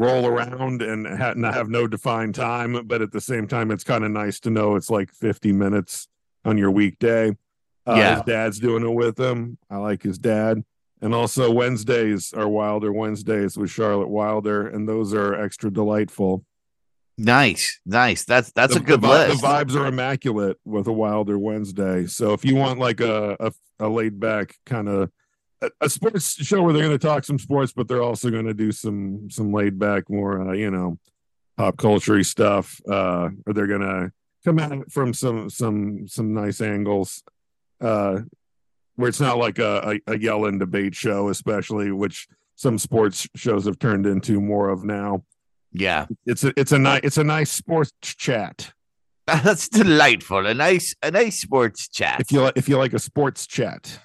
roll 0.00 0.26
around 0.26 0.80
and 0.80 1.06
ha- 1.06 1.34
have 1.52 1.68
no 1.68 1.86
defined 1.86 2.34
time, 2.34 2.86
but 2.86 3.02
at 3.02 3.12
the 3.12 3.20
same 3.20 3.46
time, 3.46 3.70
it's 3.70 3.84
kind 3.84 4.02
of 4.02 4.10
nice 4.10 4.40
to 4.40 4.50
know 4.50 4.74
it's 4.76 4.88
like 4.88 5.12
50 5.12 5.52
minutes 5.52 6.08
on 6.44 6.56
your 6.56 6.70
weekday. 6.70 7.36
Uh, 7.86 7.94
Yeah. 7.96 8.14
His 8.16 8.24
dad's 8.24 8.58
doing 8.60 8.82
it 8.82 8.94
with 8.94 9.18
him. 9.20 9.58
I 9.68 9.76
like 9.76 10.02
his 10.02 10.18
dad. 10.18 10.64
And 11.02 11.14
also 11.14 11.50
Wednesdays 11.50 12.32
are 12.32 12.48
Wilder 12.48 12.92
Wednesdays 12.92 13.56
with 13.58 13.70
Charlotte 13.70 14.08
Wilder, 14.08 14.66
and 14.66 14.88
those 14.88 15.12
are 15.14 15.34
extra 15.34 15.70
delightful. 15.70 16.44
Nice, 17.18 17.80
nice. 17.84 18.24
That's 18.24 18.50
that's 18.52 18.74
the, 18.74 18.80
a 18.80 18.82
good 18.82 19.02
the, 19.02 19.08
list. 19.08 19.40
The 19.42 19.46
vibes 19.46 19.74
are 19.76 19.86
immaculate 19.86 20.58
with 20.64 20.86
a 20.86 20.92
Wilder 20.92 21.38
Wednesday. 21.38 22.06
So 22.06 22.32
if 22.32 22.44
you 22.44 22.54
want 22.54 22.78
like 22.78 23.00
a 23.00 23.36
a, 23.40 23.52
a 23.78 23.88
laid 23.88 24.18
back 24.20 24.56
kind 24.64 24.88
of 24.88 25.10
a, 25.62 25.70
a 25.82 25.90
sports 25.90 26.34
show 26.44 26.62
where 26.62 26.72
they're 26.72 26.86
going 26.86 26.98
to 26.98 27.06
talk 27.06 27.24
some 27.24 27.38
sports, 27.38 27.72
but 27.72 27.88
they're 27.88 28.02
also 28.02 28.30
going 28.30 28.46
to 28.46 28.54
do 28.54 28.72
some 28.72 29.30
some 29.30 29.52
laid 29.52 29.78
back, 29.78 30.08
more 30.08 30.50
uh, 30.50 30.52
you 30.52 30.70
know, 30.70 30.98
pop 31.56 31.76
culture 31.76 32.22
stuff, 32.24 32.80
uh, 32.88 33.30
or 33.46 33.52
they're 33.52 33.66
going 33.66 33.80
to 33.80 34.12
come 34.44 34.58
at 34.58 34.72
it 34.72 34.92
from 34.92 35.12
some 35.12 35.50
some 35.50 36.06
some 36.08 36.32
nice 36.34 36.60
angles, 36.60 37.22
uh, 37.80 38.20
where 38.96 39.08
it's 39.08 39.20
not 39.20 39.38
like 39.38 39.58
a, 39.58 40.00
a, 40.06 40.12
a 40.12 40.18
yell 40.18 40.46
and 40.46 40.60
debate 40.60 40.94
show, 40.94 41.28
especially 41.28 41.90
which 41.92 42.28
some 42.56 42.78
sports 42.78 43.26
shows 43.36 43.64
have 43.66 43.78
turned 43.78 44.06
into 44.06 44.40
more 44.40 44.68
of 44.68 44.84
now 44.84 45.24
yeah. 45.72 46.04
it's 46.26 46.44
a 46.44 46.52
it's 46.60 46.72
a 46.72 46.78
nice 46.78 47.00
it's 47.04 47.16
a 47.16 47.24
nice 47.24 47.50
sports 47.50 47.92
chat 48.02 48.72
That's 49.44 49.68
delightful. 49.68 50.46
A 50.46 50.54
nice, 50.54 50.94
a 51.02 51.10
nice 51.10 51.40
sports 51.40 51.88
chat. 51.88 52.20
If 52.20 52.32
you 52.32 52.42
li- 52.42 52.52
if 52.56 52.68
you 52.68 52.76
like 52.76 52.94
a 52.94 52.98
sports 52.98 53.46
chat, 53.46 54.00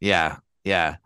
Yeah, 0.00 0.38
yeah. 0.64 0.96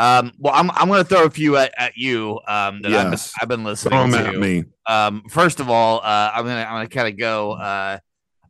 Um, 0.00 0.32
well, 0.38 0.54
I'm 0.54 0.70
I'm 0.70 0.88
gonna 0.88 1.02
throw 1.02 1.24
a 1.24 1.30
few 1.30 1.56
at, 1.56 1.72
at 1.76 1.96
you. 1.96 2.38
Um, 2.46 2.82
that 2.82 2.92
I've, 2.92 3.04
been, 3.04 3.12
Yes. 3.12 3.32
I've 3.42 3.48
been 3.48 3.64
listening 3.64 4.10
throw 4.12 4.22
to. 4.22 4.28
at 4.28 4.36
me. 4.36 4.64
Um, 4.86 5.22
first 5.28 5.58
of 5.58 5.68
all, 5.68 5.98
uh, 5.98 6.30
I'm 6.34 6.44
gonna 6.44 6.60
I'm 6.60 6.74
gonna 6.74 6.88
kind 6.88 7.08
of 7.08 7.18
go 7.18 7.52
uh 7.52 7.98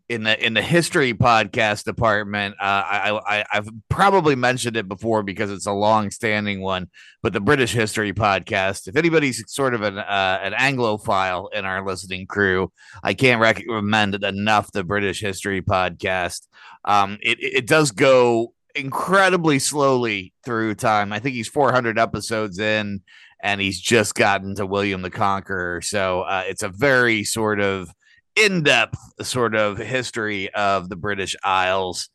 in 0.09 0.25
the 0.25 0.45
in 0.45 0.55
the 0.55 0.63
history 0.63 1.13
podcast 1.15 1.85
department. 1.85 2.55
Uh, 2.61 2.65
I, 2.65 3.21
I 3.27 3.45
I've 3.53 3.69
probably 3.89 4.35
mentioned 4.37 4.77
it 4.77 4.89
before 4.89 5.23
because 5.23 5.51
it's 5.51 5.67
a 5.67 5.73
long 5.73 6.11
standing 6.11 6.61
one, 6.61 6.89
but 7.23 7.33
the 7.33 7.41
British 7.41 7.73
History 7.73 8.13
podcast. 8.13 8.89
If 8.89 8.97
anybody's 8.97 9.43
sort 9.51 9.75
of 9.75 9.83
an 9.83 9.99
uh, 9.99 10.41
an 10.43 10.53
Anglophile 10.53 11.53
in 11.53 11.65
our 11.65 11.85
listening 11.85 12.27
crew, 12.27 12.73
I 13.03 13.15
can't 13.15 13.41
recommend 13.41 14.15
it 14.15 14.25
enough. 14.25 14.73
The 14.73 14.85
British 14.85 15.21
History 15.21 15.63
podcast. 15.63 16.47
Um, 16.85 17.19
it 17.23 17.39
it 17.41 17.67
does 17.67 17.91
go 17.91 18.53
incredibly 18.79 19.59
slowly 19.59 20.33
through 20.45 20.75
time. 20.77 21.13
I 21.13 21.19
think 21.19 21.35
he's 21.35 21.49
400 21.49 21.99
episodes 21.99 22.59
in, 22.59 23.03
and 23.43 23.61
he's 23.61 23.81
just 23.81 24.15
gotten 24.15 24.55
to 24.57 24.67
William 24.67 25.03
the 25.03 25.11
Conqueror. 25.11 25.81
So 25.83 26.23
uh, 26.23 26.45
it's 26.47 26.63
a 26.63 26.69
very 26.69 27.25
sort 27.25 27.61
of 27.61 27.91
in-depth 28.37 28.99
sort 29.23 29.55
of 29.55 29.79
history 29.79 30.53
of 30.55 30.89
the 30.89 30.97
British 30.97 31.35
Isles. 31.43 32.09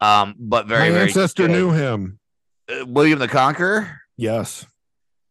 Um, 0.00 0.34
but 0.38 0.66
very, 0.66 0.88
My 0.88 0.94
very 0.94 1.02
ancestor 1.08 1.48
knew 1.48 1.70
him. 1.70 2.18
Uh, 2.68 2.84
William 2.86 3.18
the 3.18 3.28
Conqueror. 3.28 4.00
Yes. 4.16 4.66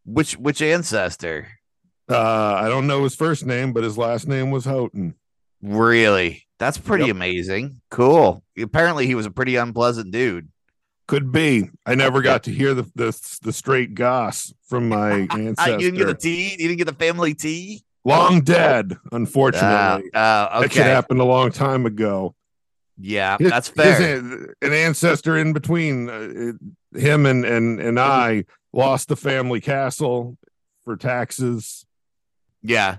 Which 0.05 0.33
which 0.37 0.61
ancestor? 0.61 1.47
Uh, 2.09 2.53
I 2.53 2.69
don't 2.69 2.87
know 2.87 3.03
his 3.03 3.15
first 3.15 3.45
name, 3.45 3.73
but 3.73 3.83
his 3.83 3.97
last 3.97 4.27
name 4.27 4.51
was 4.51 4.63
Houghton. 4.63 5.15
Really? 5.61 6.45
That's 6.59 6.77
pretty 6.77 7.05
Yep. 7.07 7.15
amazing. 7.15 7.81
Cool. 7.91 8.43
Apparently, 8.57 9.05
he 9.07 9.15
was 9.15 9.25
a 9.25 9.31
pretty 9.31 9.57
unpleasant 9.57 10.11
dude. 10.11 10.47
Could 11.07 11.31
be. 11.31 11.69
I 11.85 11.95
never 11.95 12.21
got 12.21 12.43
to 12.43 12.51
hear 12.51 12.73
the 12.73 12.83
the, 12.95 13.37
the 13.41 13.53
straight 13.53 13.95
goss 13.95 14.53
from 14.67 14.89
my 14.97 15.27
Uh, 15.31 15.37
ancestor. 15.37 15.71
you 15.71 15.77
didn't 15.91 15.97
get 15.99 16.07
the 16.07 16.13
tea. 16.15 16.51
You 16.51 16.57
didn't 16.67 16.77
get 16.77 16.85
the 16.87 16.93
family 17.05 17.33
tea. 17.33 17.83
Long 18.03 18.41
dead, 18.41 18.93
Uh, 18.93 19.15
unfortunately. 19.15 20.09
uh, 20.13 20.61
That 20.61 20.71
should 20.71 20.81
okay. 20.81 20.89
happened 20.89 21.19
a 21.19 21.25
long 21.25 21.51
time 21.51 21.85
ago. 21.85 22.35
Yeah, 22.99 23.37
His- 23.37 23.49
that's 23.51 23.67
his 23.67 23.75
fair. 23.75 24.17
an- 24.17 24.53
an 24.61 24.73
ancestor 24.73 25.37
in 25.37 25.53
between 25.53 26.09
uh, 26.09 26.53
him 26.97 27.25
and 27.25 27.45
and 27.45 27.79
and 27.79 27.99
I 27.99 28.45
lost 28.73 29.07
the 29.07 29.15
family 29.15 29.61
castle 29.61 30.37
for 30.83 30.95
taxes. 30.97 31.85
yeah. 32.61 32.97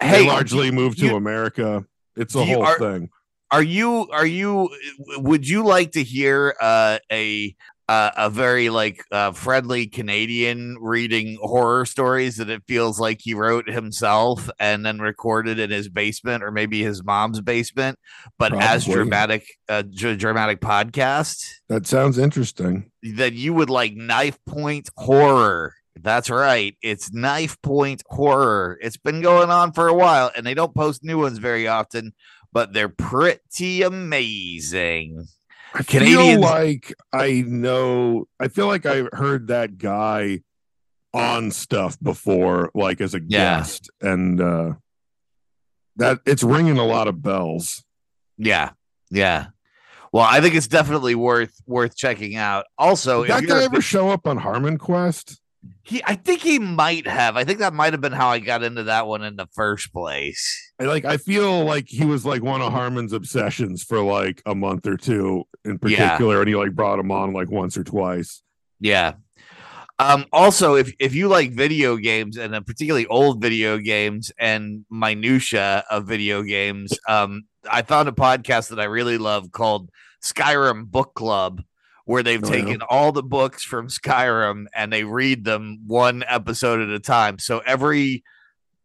They 0.00 0.06
Hey, 0.06 0.26
largely 0.26 0.70
moved 0.70 0.98
you- 0.98 1.10
to 1.10 1.16
America. 1.16 1.84
It's 2.16 2.34
a 2.34 2.44
whole 2.44 2.62
are- 2.64 2.78
thing. 2.78 3.10
Are 3.50 3.62
you 3.62 4.08
are 4.10 4.26
you 4.26 4.68
would 5.16 5.48
you 5.48 5.64
like 5.64 5.92
to 5.92 6.02
hear 6.02 6.54
uh, 6.60 6.98
a 7.10 7.54
uh, 7.88 8.10
a 8.18 8.28
very 8.28 8.68
like 8.68 9.02
uh, 9.10 9.32
friendly 9.32 9.86
Canadian 9.86 10.76
reading 10.78 11.38
horror 11.40 11.86
stories 11.86 12.36
that 12.36 12.50
it 12.50 12.62
feels 12.68 13.00
like 13.00 13.20
he 13.22 13.32
wrote 13.32 13.66
himself 13.66 14.50
and 14.60 14.84
then 14.84 14.98
recorded 14.98 15.58
in 15.58 15.70
his 15.70 15.88
basement 15.88 16.44
or 16.44 16.50
maybe 16.50 16.82
his 16.82 17.02
mom's 17.02 17.40
basement, 17.40 17.98
but 18.38 18.52
as 18.62 18.84
dramatic 18.84 19.46
uh, 19.70 19.82
dr- 19.82 20.18
dramatic 20.18 20.60
podcast 20.60 21.46
That 21.68 21.86
sounds 21.86 22.18
interesting. 22.18 22.90
that 23.02 23.32
you 23.32 23.54
would 23.54 23.70
like 23.70 23.94
Knifepoint 23.94 24.90
Horror. 24.96 25.72
That's 26.00 26.28
right. 26.30 26.76
It's 26.82 27.10
Knifepoint 27.10 28.02
Horror. 28.06 28.78
It's 28.82 28.98
been 28.98 29.20
going 29.22 29.50
on 29.50 29.72
for 29.72 29.88
a 29.88 29.94
while 29.94 30.30
and 30.36 30.46
they 30.46 30.54
don't 30.54 30.74
post 30.74 31.02
new 31.02 31.18
ones 31.18 31.38
very 31.38 31.66
often, 31.66 32.12
but 32.52 32.72
they're 32.72 32.88
pretty 32.88 33.82
amazing. 33.82 35.26
I 35.74 35.82
Canadians- 35.82 36.18
feel 36.32 36.40
like 36.40 36.94
I 37.12 37.42
know. 37.46 38.26
I 38.40 38.48
feel 38.48 38.66
like 38.66 38.86
I've 38.86 39.08
heard 39.12 39.48
that 39.48 39.78
guy 39.78 40.40
on 41.12 41.50
stuff 41.50 41.98
before, 42.02 42.70
like 42.74 43.00
as 43.00 43.14
a 43.14 43.20
Yeah. 43.20 43.58
guest, 43.58 43.90
and 44.00 44.40
uh 44.40 44.72
that 45.96 46.20
it's 46.26 46.42
ringing 46.42 46.78
a 46.78 46.84
lot 46.86 47.08
of 47.08 47.22
bells. 47.22 47.84
Yeah. 48.36 48.70
Yeah. 49.10 49.46
Well, 50.12 50.24
I 50.24 50.40
think 50.40 50.54
it's 50.54 50.68
definitely 50.68 51.14
worth 51.14 51.54
worth 51.66 51.96
checking 51.96 52.36
out. 52.36 52.64
Also, 52.78 53.22
Did 53.24 53.30
that 53.32 53.46
guy 53.46 53.64
ever 53.64 53.80
show 53.82 54.08
up 54.10 54.26
on 54.26 54.38
HarmonQuest? 54.38 55.38
He 55.82 56.02
I 56.04 56.14
think 56.14 56.40
he 56.40 56.58
might 56.58 57.06
have. 57.06 57.36
I 57.36 57.44
think 57.44 57.58
that 57.58 57.74
might 57.74 57.92
have 57.92 58.00
been 58.00 58.12
how 58.12 58.28
I 58.28 58.38
got 58.38 58.62
into 58.62 58.84
that 58.84 59.06
one 59.06 59.22
in 59.22 59.36
the 59.36 59.48
first 59.54 59.92
place. 59.92 60.72
I 60.80 60.84
like. 60.84 61.04
I 61.04 61.16
feel 61.16 61.64
like 61.64 61.88
he 61.88 62.04
was 62.04 62.24
like 62.24 62.42
one 62.42 62.60
of 62.62 62.72
Harmon's 62.72 63.12
obsessions 63.12 63.82
for 63.82 64.00
like 64.00 64.42
a 64.46 64.54
month 64.54 64.86
or 64.86 64.96
two 64.96 65.44
in 65.64 65.78
Yeah. 65.84 66.08
particular, 66.10 66.40
and 66.40 66.48
he 66.48 66.54
like 66.56 66.72
brought 66.74 66.98
him 66.98 67.10
on 67.10 67.32
like 67.32 67.50
once 67.50 67.76
or 67.76 67.84
twice. 67.84 68.42
Yeah. 68.80 69.14
Um, 70.00 70.26
also, 70.32 70.76
if 70.76 70.92
if 71.00 71.12
you 71.14 71.26
like 71.26 71.50
video 71.52 71.96
games 71.96 72.36
and 72.36 72.54
then 72.54 72.62
particularly 72.62 73.06
old 73.06 73.40
video 73.42 73.78
games 73.78 74.30
and 74.38 74.84
minutia 74.90 75.82
of 75.90 76.06
video 76.06 76.42
games, 76.42 76.96
um, 77.08 77.42
I 77.68 77.82
found 77.82 78.08
a 78.08 78.12
podcast 78.12 78.68
that 78.68 78.78
I 78.78 78.84
really 78.84 79.18
love 79.18 79.50
called 79.50 79.90
Skyrim 80.22 80.86
Book 80.86 81.14
Club, 81.14 81.62
where 82.08 82.22
they've 82.22 82.42
Oh, 82.42 82.48
yeah. 82.48 82.64
taken 82.64 82.80
all 82.88 83.12
the 83.12 83.22
books 83.22 83.62
from 83.62 83.88
Skyrim 83.88 84.64
and 84.74 84.90
they 84.90 85.04
read 85.04 85.44
them 85.44 85.80
one 85.86 86.24
episode 86.26 86.80
at 86.80 86.88
a 86.88 86.98
time. 86.98 87.38
So 87.38 87.58
every 87.66 88.24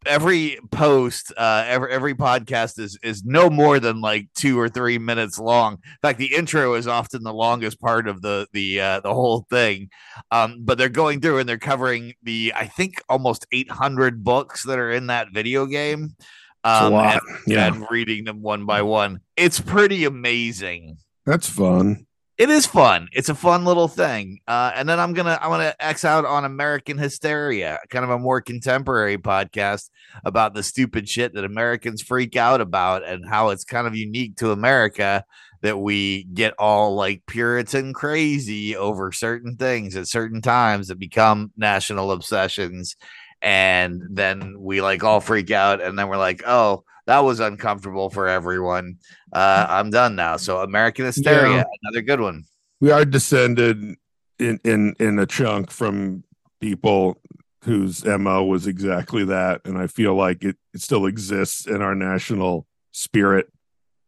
every 0.06 0.58
post, 0.70 1.32
uh, 1.34 1.64
every 1.66 1.90
every 1.90 2.14
podcast 2.14 2.78
is 2.78 2.98
is 3.02 3.24
no 3.24 3.48
more 3.48 3.80
than 3.80 4.02
like 4.02 4.28
two 4.34 4.60
or 4.60 4.68
three 4.68 4.98
minutes 4.98 5.38
long. 5.38 5.74
In 5.74 5.98
fact, 6.02 6.18
the 6.18 6.34
intro 6.34 6.74
is 6.74 6.86
often 6.86 7.22
the 7.22 7.32
longest 7.32 7.80
part 7.80 8.08
of 8.08 8.20
the 8.20 8.46
the 8.52 8.78
uh, 8.80 9.00
the 9.00 9.14
whole 9.14 9.46
thing. 9.48 9.88
Um, 10.30 10.58
but 10.60 10.76
they're 10.76 10.90
going 10.90 11.22
through 11.22 11.38
and 11.38 11.48
they're 11.48 11.56
covering 11.58 12.12
the 12.22 12.52
I 12.54 12.66
think 12.66 13.02
almost 13.08 13.46
800 13.52 14.22
books 14.22 14.64
that 14.64 14.78
are 14.78 14.90
in 14.92 15.06
that 15.06 15.28
video 15.32 15.64
game. 15.64 16.14
Um, 16.62 16.92
and, 16.94 17.20
yeah, 17.46 17.66
and 17.68 17.86
reading 17.90 18.24
them 18.24 18.42
one 18.42 18.66
by 18.66 18.82
one. 18.82 19.20
It's 19.36 19.60
pretty 19.60 20.04
amazing. 20.04 20.98
that's 21.26 21.48
fun. 21.48 22.06
It 22.36 22.50
is 22.50 22.66
fun. 22.66 23.08
It's 23.12 23.28
a 23.28 23.34
fun 23.34 23.64
little 23.64 23.86
thing. 23.86 24.40
Uh, 24.48 24.72
and 24.74 24.88
then 24.88 24.98
I'm 24.98 25.12
gonna 25.12 25.38
I'm 25.40 25.50
gonna 25.50 25.74
X 25.78 26.04
out 26.04 26.24
on 26.24 26.44
American 26.44 26.98
Hysteria, 26.98 27.78
kind 27.90 28.04
of 28.04 28.10
a 28.10 28.18
more 28.18 28.40
contemporary 28.40 29.18
podcast 29.18 29.90
about 30.24 30.52
the 30.52 30.64
stupid 30.64 31.08
shit 31.08 31.34
that 31.34 31.44
Americans 31.44 32.02
freak 32.02 32.34
out 32.34 32.60
about 32.60 33.04
and 33.04 33.24
how 33.28 33.50
it's 33.50 33.64
kind 33.64 33.86
of 33.86 33.94
unique 33.94 34.36
to 34.38 34.50
America 34.50 35.24
that 35.62 35.78
we 35.78 36.24
get 36.24 36.54
all 36.58 36.96
like 36.96 37.22
Puritan 37.26 37.92
crazy 37.92 38.76
over 38.76 39.12
certain 39.12 39.56
things 39.56 39.94
at 39.94 40.08
certain 40.08 40.42
times 40.42 40.88
that 40.88 40.98
become 40.98 41.52
national 41.56 42.10
obsessions. 42.10 42.96
And 43.44 44.02
then 44.10 44.56
we 44.58 44.80
like 44.80 45.04
all 45.04 45.20
freak 45.20 45.50
out, 45.50 45.82
and 45.82 45.98
then 45.98 46.08
we're 46.08 46.16
like, 46.16 46.42
oh, 46.46 46.82
that 47.06 47.18
was 47.18 47.40
uncomfortable 47.40 48.08
for 48.08 48.26
everyone. 48.26 48.96
Uh, 49.32 49.66
I'm 49.68 49.90
done 49.90 50.16
now. 50.16 50.38
So 50.38 50.60
American 50.62 51.04
Hysteria, 51.04 51.56
Yeah. 51.56 51.64
another 51.82 52.00
good 52.00 52.20
one. 52.20 52.44
we 52.80 52.90
are 52.90 53.04
descended 53.04 53.96
in 54.38 54.58
in 54.64 54.94
in 54.98 55.18
a 55.18 55.26
chunk 55.26 55.70
from 55.70 56.24
people 56.60 57.20
whose 57.64 58.02
mo 58.04 58.42
was 58.44 58.66
exactly 58.66 59.24
that 59.24 59.60
and 59.64 59.78
i 59.78 59.86
feel 59.86 60.14
like 60.14 60.42
it, 60.44 60.56
it 60.74 60.80
still 60.82 61.06
exists 61.06 61.66
in 61.66 61.80
our 61.82 61.94
national 61.94 62.66
spirit 62.92 63.46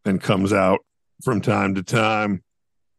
and 0.04 0.20
comes 0.20 0.52
out 0.52 0.80
from 1.22 1.40
time 1.40 1.74
to 1.74 1.82
time 1.82 2.42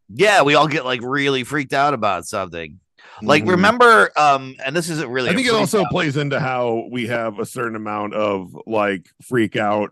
Yeah, 0.09 0.43
we 0.43 0.55
all 0.55 0.67
get 0.69 0.85
like 0.85 1.01
really 1.03 1.43
freaked 1.43 1.73
out 1.73 1.93
about 1.93 2.25
something. 2.25 2.79
Like, 3.21 3.43
Mhm. 3.43 3.49
remember, 3.49 4.11
um, 4.17 4.55
and 4.65 4.75
this 4.75 4.89
isn't 4.89 5.09
really. 5.09 5.29
I 5.29 5.35
think 5.35 5.47
it 5.47 5.53
also 5.53 5.83
out. 5.83 5.89
plays 5.91 6.17
into 6.17 6.39
how 6.39 6.87
we 6.91 7.07
have 7.07 7.39
a 7.39 7.45
certain 7.45 7.75
amount 7.75 8.13
of 8.13 8.55
like 8.67 9.07
freak 9.21 9.55
out 9.55 9.91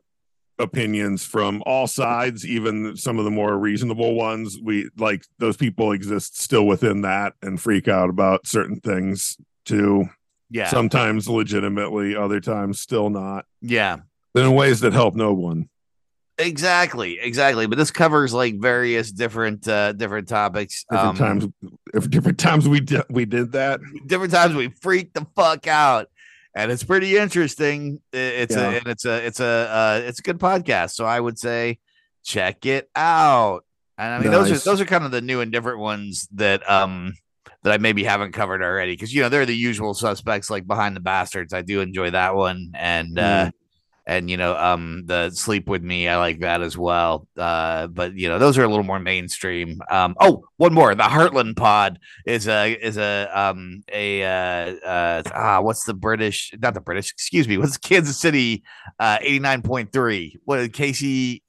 opinions 0.57 1.25
from 1.25 1.61
all 1.65 1.85
sides 1.85 2.45
even 2.47 2.95
some 2.95 3.19
of 3.19 3.25
the 3.25 3.31
more 3.31 3.57
reasonable 3.57 4.15
ones 4.15 4.57
we 4.63 4.89
like 4.97 5.25
those 5.37 5.57
people 5.57 5.91
exist 5.91 6.39
still 6.41 6.65
within 6.65 7.01
that 7.01 7.33
and 7.41 7.59
freak 7.59 7.89
out 7.89 8.09
about 8.09 8.47
certain 8.47 8.79
things 8.79 9.35
too 9.65 10.05
yeah, 10.49 10.67
sometimes 10.69 11.27
legitimately, 11.27 12.15
other 12.15 12.39
times 12.39 12.79
still 12.79 13.09
not. 13.09 13.45
yeah, 13.61 13.97
In 14.35 14.53
ways 14.53 14.79
that 14.81 14.93
help 14.93 15.15
no 15.15 15.33
one. 15.33 15.67
Exactly, 16.37 17.19
exactly. 17.19 17.65
But 17.67 17.77
this 17.77 17.91
covers 17.91 18.33
like 18.33 18.59
various 18.59 19.11
different 19.11 19.67
uh 19.67 19.93
different 19.93 20.27
topics. 20.27 20.85
Different 20.89 21.19
um, 21.21 21.39
times, 21.39 21.53
if 21.93 22.09
different 22.09 22.39
times 22.39 22.67
we 22.67 22.79
did 22.79 23.03
we 23.09 23.25
did 23.25 23.51
that. 23.53 23.79
different 24.07 24.33
times 24.33 24.55
we 24.55 24.69
freak 24.81 25.13
the 25.13 25.25
fuck 25.35 25.67
out 25.67 26.07
and 26.55 26.71
it's 26.71 26.83
pretty 26.83 27.17
interesting 27.17 27.99
it's 28.13 28.55
Yeah. 28.55 28.69
a 28.71 28.77
and 28.77 28.87
it's 28.87 29.05
a 29.05 29.25
it's 29.25 29.39
a 29.39 29.45
uh, 29.45 30.01
it's 30.05 30.19
a 30.19 30.21
good 30.21 30.39
podcast 30.39 30.91
so 30.91 31.03
i 31.05 31.19
would 31.19 31.37
say 31.37 31.79
check 32.23 32.65
it 32.65 32.89
out 32.95 33.65
and 33.97 34.13
i 34.13 34.19
mean 34.19 34.31
those 34.31 34.51
are 34.51 34.57
those 34.57 34.79
are 34.81 34.85
kind 34.85 35.03
of 35.03 35.11
the 35.11 35.21
new 35.21 35.41
and 35.41 35.51
different 35.51 35.79
ones 35.79 36.27
that 36.33 36.67
um 36.69 37.13
that 37.63 37.73
i 37.73 37.77
maybe 37.77 38.03
haven't 38.05 38.31
covered 38.31 38.61
already 38.63 38.93
because 38.93 39.13
you 39.13 39.21
know 39.21 39.29
they're 39.29 39.45
the 39.45 39.55
usual 39.55 39.93
suspects 39.93 40.49
like 40.49 40.65
behind 40.65 40.95
the 40.95 40.99
bastards 41.01 41.53
i 41.53 41.61
do 41.61 41.81
enjoy 41.81 42.09
that 42.09 42.35
one 42.35 42.71
and 42.75 43.19
uh 43.19 43.51
and 44.07 44.29
you 44.29 44.37
know 44.37 44.55
um 44.55 45.03
the 45.05 45.31
sleep 45.31 45.67
with 45.67 45.83
me 45.83 46.07
i 46.07 46.17
like 46.17 46.39
that 46.39 46.61
as 46.61 46.77
well. 46.77 47.27
Uh 47.37 47.87
but 47.87 48.15
you 48.15 48.27
know 48.29 48.37
those 48.39 48.57
are 48.57 48.63
a 48.63 48.67
little 48.67 48.83
more 48.83 48.99
mainstream. 48.99 49.81
Um 49.89 50.15
oh 50.19 50.45
one 50.57 50.73
more. 50.73 50.93
The 50.93 51.03
heartland 51.03 51.55
pod 51.55 51.99
is 52.25 52.47
a 52.47 52.73
is 52.73 52.97
a 52.97 53.29
um 53.33 53.83
a 53.91 54.23
uh, 54.23 54.75
uh 54.85 55.23
ah 55.33 55.61
what's 55.61 55.85
the 55.85 55.93
british 55.93 56.51
not 56.59 56.73
the 56.73 56.81
british 56.81 57.11
excuse 57.11 57.47
me 57.47 57.57
what's 57.57 57.77
kansas 57.77 58.17
city 58.17 58.63
uh 58.99 59.17
89.3 59.19 60.33
what 60.45 60.71
casey 60.73 61.43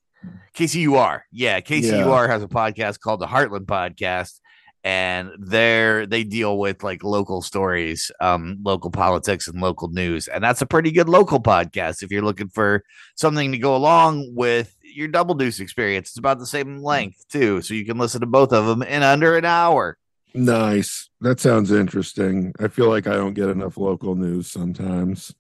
kcur 0.54 1.20
yeah 1.30 1.60
kcur 1.60 2.28
has 2.28 2.42
a 2.42 2.48
podcast 2.48 3.00
called 3.00 3.20
the 3.20 3.26
heartland 3.26 3.66
podcast 3.66 4.40
and 4.86 5.30
they're 5.40 6.06
they 6.06 6.22
deal 6.22 6.58
with 6.58 6.84
like 6.84 7.02
local 7.02 7.42
stories 7.42 8.12
um 8.20 8.56
local 8.62 8.88
politics 8.90 9.48
and 9.48 9.60
local 9.60 9.88
news 9.88 10.28
and 10.28 10.44
that's 10.44 10.62
a 10.62 10.66
pretty 10.66 10.92
good 10.92 11.08
local 11.08 11.40
podcast 11.40 12.04
if 12.04 12.12
you're 12.12 12.22
looking 12.22 12.48
for 12.48 12.84
something 13.16 13.50
to 13.50 13.58
go 13.58 13.74
along 13.74 14.32
with 14.36 14.76
your 14.82 15.08
double 15.08 15.34
deuce 15.34 15.58
experience 15.58 16.10
it's 16.10 16.18
about 16.18 16.38
the 16.38 16.46
same 16.46 16.78
length 16.82 17.26
too 17.28 17.60
so 17.62 17.74
you 17.74 17.84
can 17.84 17.98
listen 17.98 18.20
to 18.20 18.26
both 18.28 18.52
of 18.52 18.64
them 18.66 18.80
in 18.82 19.02
under 19.02 19.36
an 19.36 19.44
hour 19.44 19.98
Nice. 20.34 21.08
That 21.22 21.40
sounds 21.40 21.72
interesting. 21.72 22.52
I 22.60 22.68
feel 22.68 22.90
like 22.90 23.06
I 23.06 23.14
don't 23.14 23.32
get 23.32 23.48
enough 23.48 23.78
local 23.78 24.14
news 24.16 24.50
sometimes. 24.50 25.34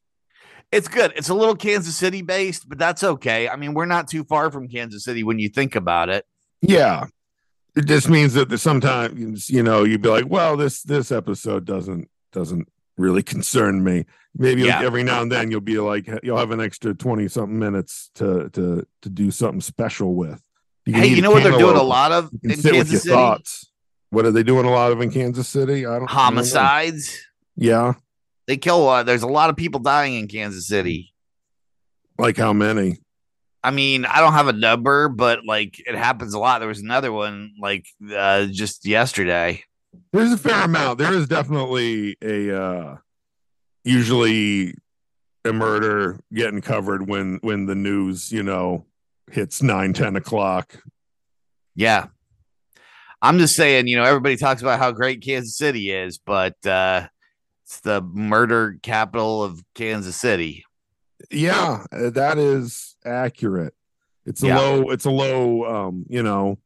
it's 0.72 0.88
good 0.88 1.12
it's 1.14 1.28
a 1.28 1.34
little 1.34 1.54
kansas 1.54 1.94
city 1.96 2.22
based 2.22 2.68
but 2.68 2.78
that's 2.78 3.04
okay 3.04 3.48
i 3.48 3.54
mean 3.56 3.72
we're 3.74 3.86
not 3.96 4.08
too 4.08 4.24
far 4.24 4.50
from 4.50 4.66
kansas 4.68 5.04
city 5.04 5.22
when 5.22 5.38
you 5.38 5.48
think 5.50 5.76
about 5.76 6.08
it 6.08 6.24
Yeah. 6.62 7.04
It 7.76 7.86
just 7.86 8.08
means 8.08 8.32
that 8.34 8.56
sometimes, 8.58 9.50
you 9.50 9.62
know, 9.62 9.84
you'd 9.84 10.00
be 10.02 10.08
like, 10.08 10.24
well, 10.28 10.56
this 10.56 10.82
this 10.82 11.12
episode 11.12 11.64
doesn't 11.66 12.08
doesn't 12.32 12.68
really 12.96 13.22
concern 13.22 13.84
me. 13.84 14.06
Maybe 14.34 14.62
Yeah. 14.62 14.80
every 14.82 15.02
now 15.02 15.22
and 15.22 15.30
then 15.30 15.50
you'll 15.50 15.60
be 15.60 15.78
like 15.78 16.08
you'll 16.22 16.38
have 16.38 16.50
an 16.50 16.60
extra 16.60 16.94
20 16.94 17.28
something 17.28 17.58
minutes 17.58 18.10
to 18.14 18.48
to 18.50 18.86
to 19.02 19.08
do 19.10 19.30
something 19.30 19.60
special 19.60 20.14
with. 20.14 20.40
You 20.86 20.94
hey 20.94 21.06
you 21.08 21.20
know 21.22 21.30
what 21.30 21.42
they're 21.42 21.58
doing 21.58 21.76
a 21.76 21.82
lot 21.82 22.12
of 22.12 22.30
in 22.42 22.50
kansas 22.50 23.02
city 23.02 23.10
thoughts. 23.14 23.70
What 24.10 24.24
are 24.24 24.30
they 24.30 24.42
doing 24.42 24.64
a 24.66 24.70
lot 24.70 24.92
of 24.92 25.00
in 25.00 25.10
Kansas 25.10 25.48
City? 25.48 25.84
I 25.84 25.90
don't 25.90 25.94
I 25.94 25.98
don't 25.98 26.08
homicides 26.08 27.18
Yeah. 27.56 27.94
they 28.46 28.56
kill 28.56 28.88
uh, 28.88 29.02
there's 29.02 29.22
a 29.24 29.26
lot 29.26 29.50
of 29.50 29.56
people 29.56 29.80
dying 29.80 30.14
in 30.14 30.28
kansas 30.28 30.66
city 30.68 31.12
Like 32.18 32.36
how 32.38 32.52
many? 32.52 32.98
I 33.66 33.72
mean, 33.72 34.04
I 34.04 34.20
don't 34.20 34.34
have 34.34 34.46
a 34.46 34.52
number, 34.52 35.08
but 35.08 35.44
like 35.44 35.82
it 35.84 35.96
happens 35.96 36.34
a 36.34 36.38
lot. 36.38 36.60
There 36.60 36.68
was 36.68 36.82
another 36.82 37.10
one 37.10 37.54
like 37.60 37.84
uh 38.14 38.46
just 38.46 38.86
yesterday. 38.86 39.64
There's 40.12 40.30
a 40.30 40.38
fair 40.38 40.64
amount. 40.66 40.98
There 40.98 41.12
is 41.12 41.26
definitely 41.26 42.16
a 42.22 42.56
uh 42.56 42.96
usually 43.82 44.76
a 45.44 45.52
murder 45.52 46.20
getting 46.32 46.60
covered 46.60 47.08
when 47.08 47.40
when 47.42 47.66
the 47.66 47.74
news, 47.74 48.30
you 48.30 48.44
know, 48.44 48.86
hits 49.32 49.60
nine, 49.64 49.92
ten 49.92 50.14
o'clock. 50.14 50.80
Yeah. 51.74 52.06
I'm 53.20 53.40
just 53.40 53.56
saying, 53.56 53.88
you 53.88 53.96
know, 53.96 54.04
everybody 54.04 54.36
talks 54.36 54.62
about 54.62 54.78
how 54.78 54.92
great 54.92 55.24
Kansas 55.24 55.56
City 55.56 55.90
is, 55.90 56.18
but 56.18 56.54
uh 56.64 57.08
it's 57.64 57.80
the 57.80 58.00
murder 58.00 58.78
capital 58.80 59.42
of 59.42 59.60
Kansas 59.74 60.14
City. 60.14 60.64
Yeah, 61.32 61.84
that 61.90 62.38
is 62.38 62.95
accurate. 63.06 63.74
It's 64.24 64.42
a 64.42 64.48
Yeah. 64.48 64.58
low, 64.58 64.90
it's 64.90 65.04
a 65.04 65.10
low 65.10 65.64
um, 65.88 66.06
you 66.08 66.22
know, 66.22 66.58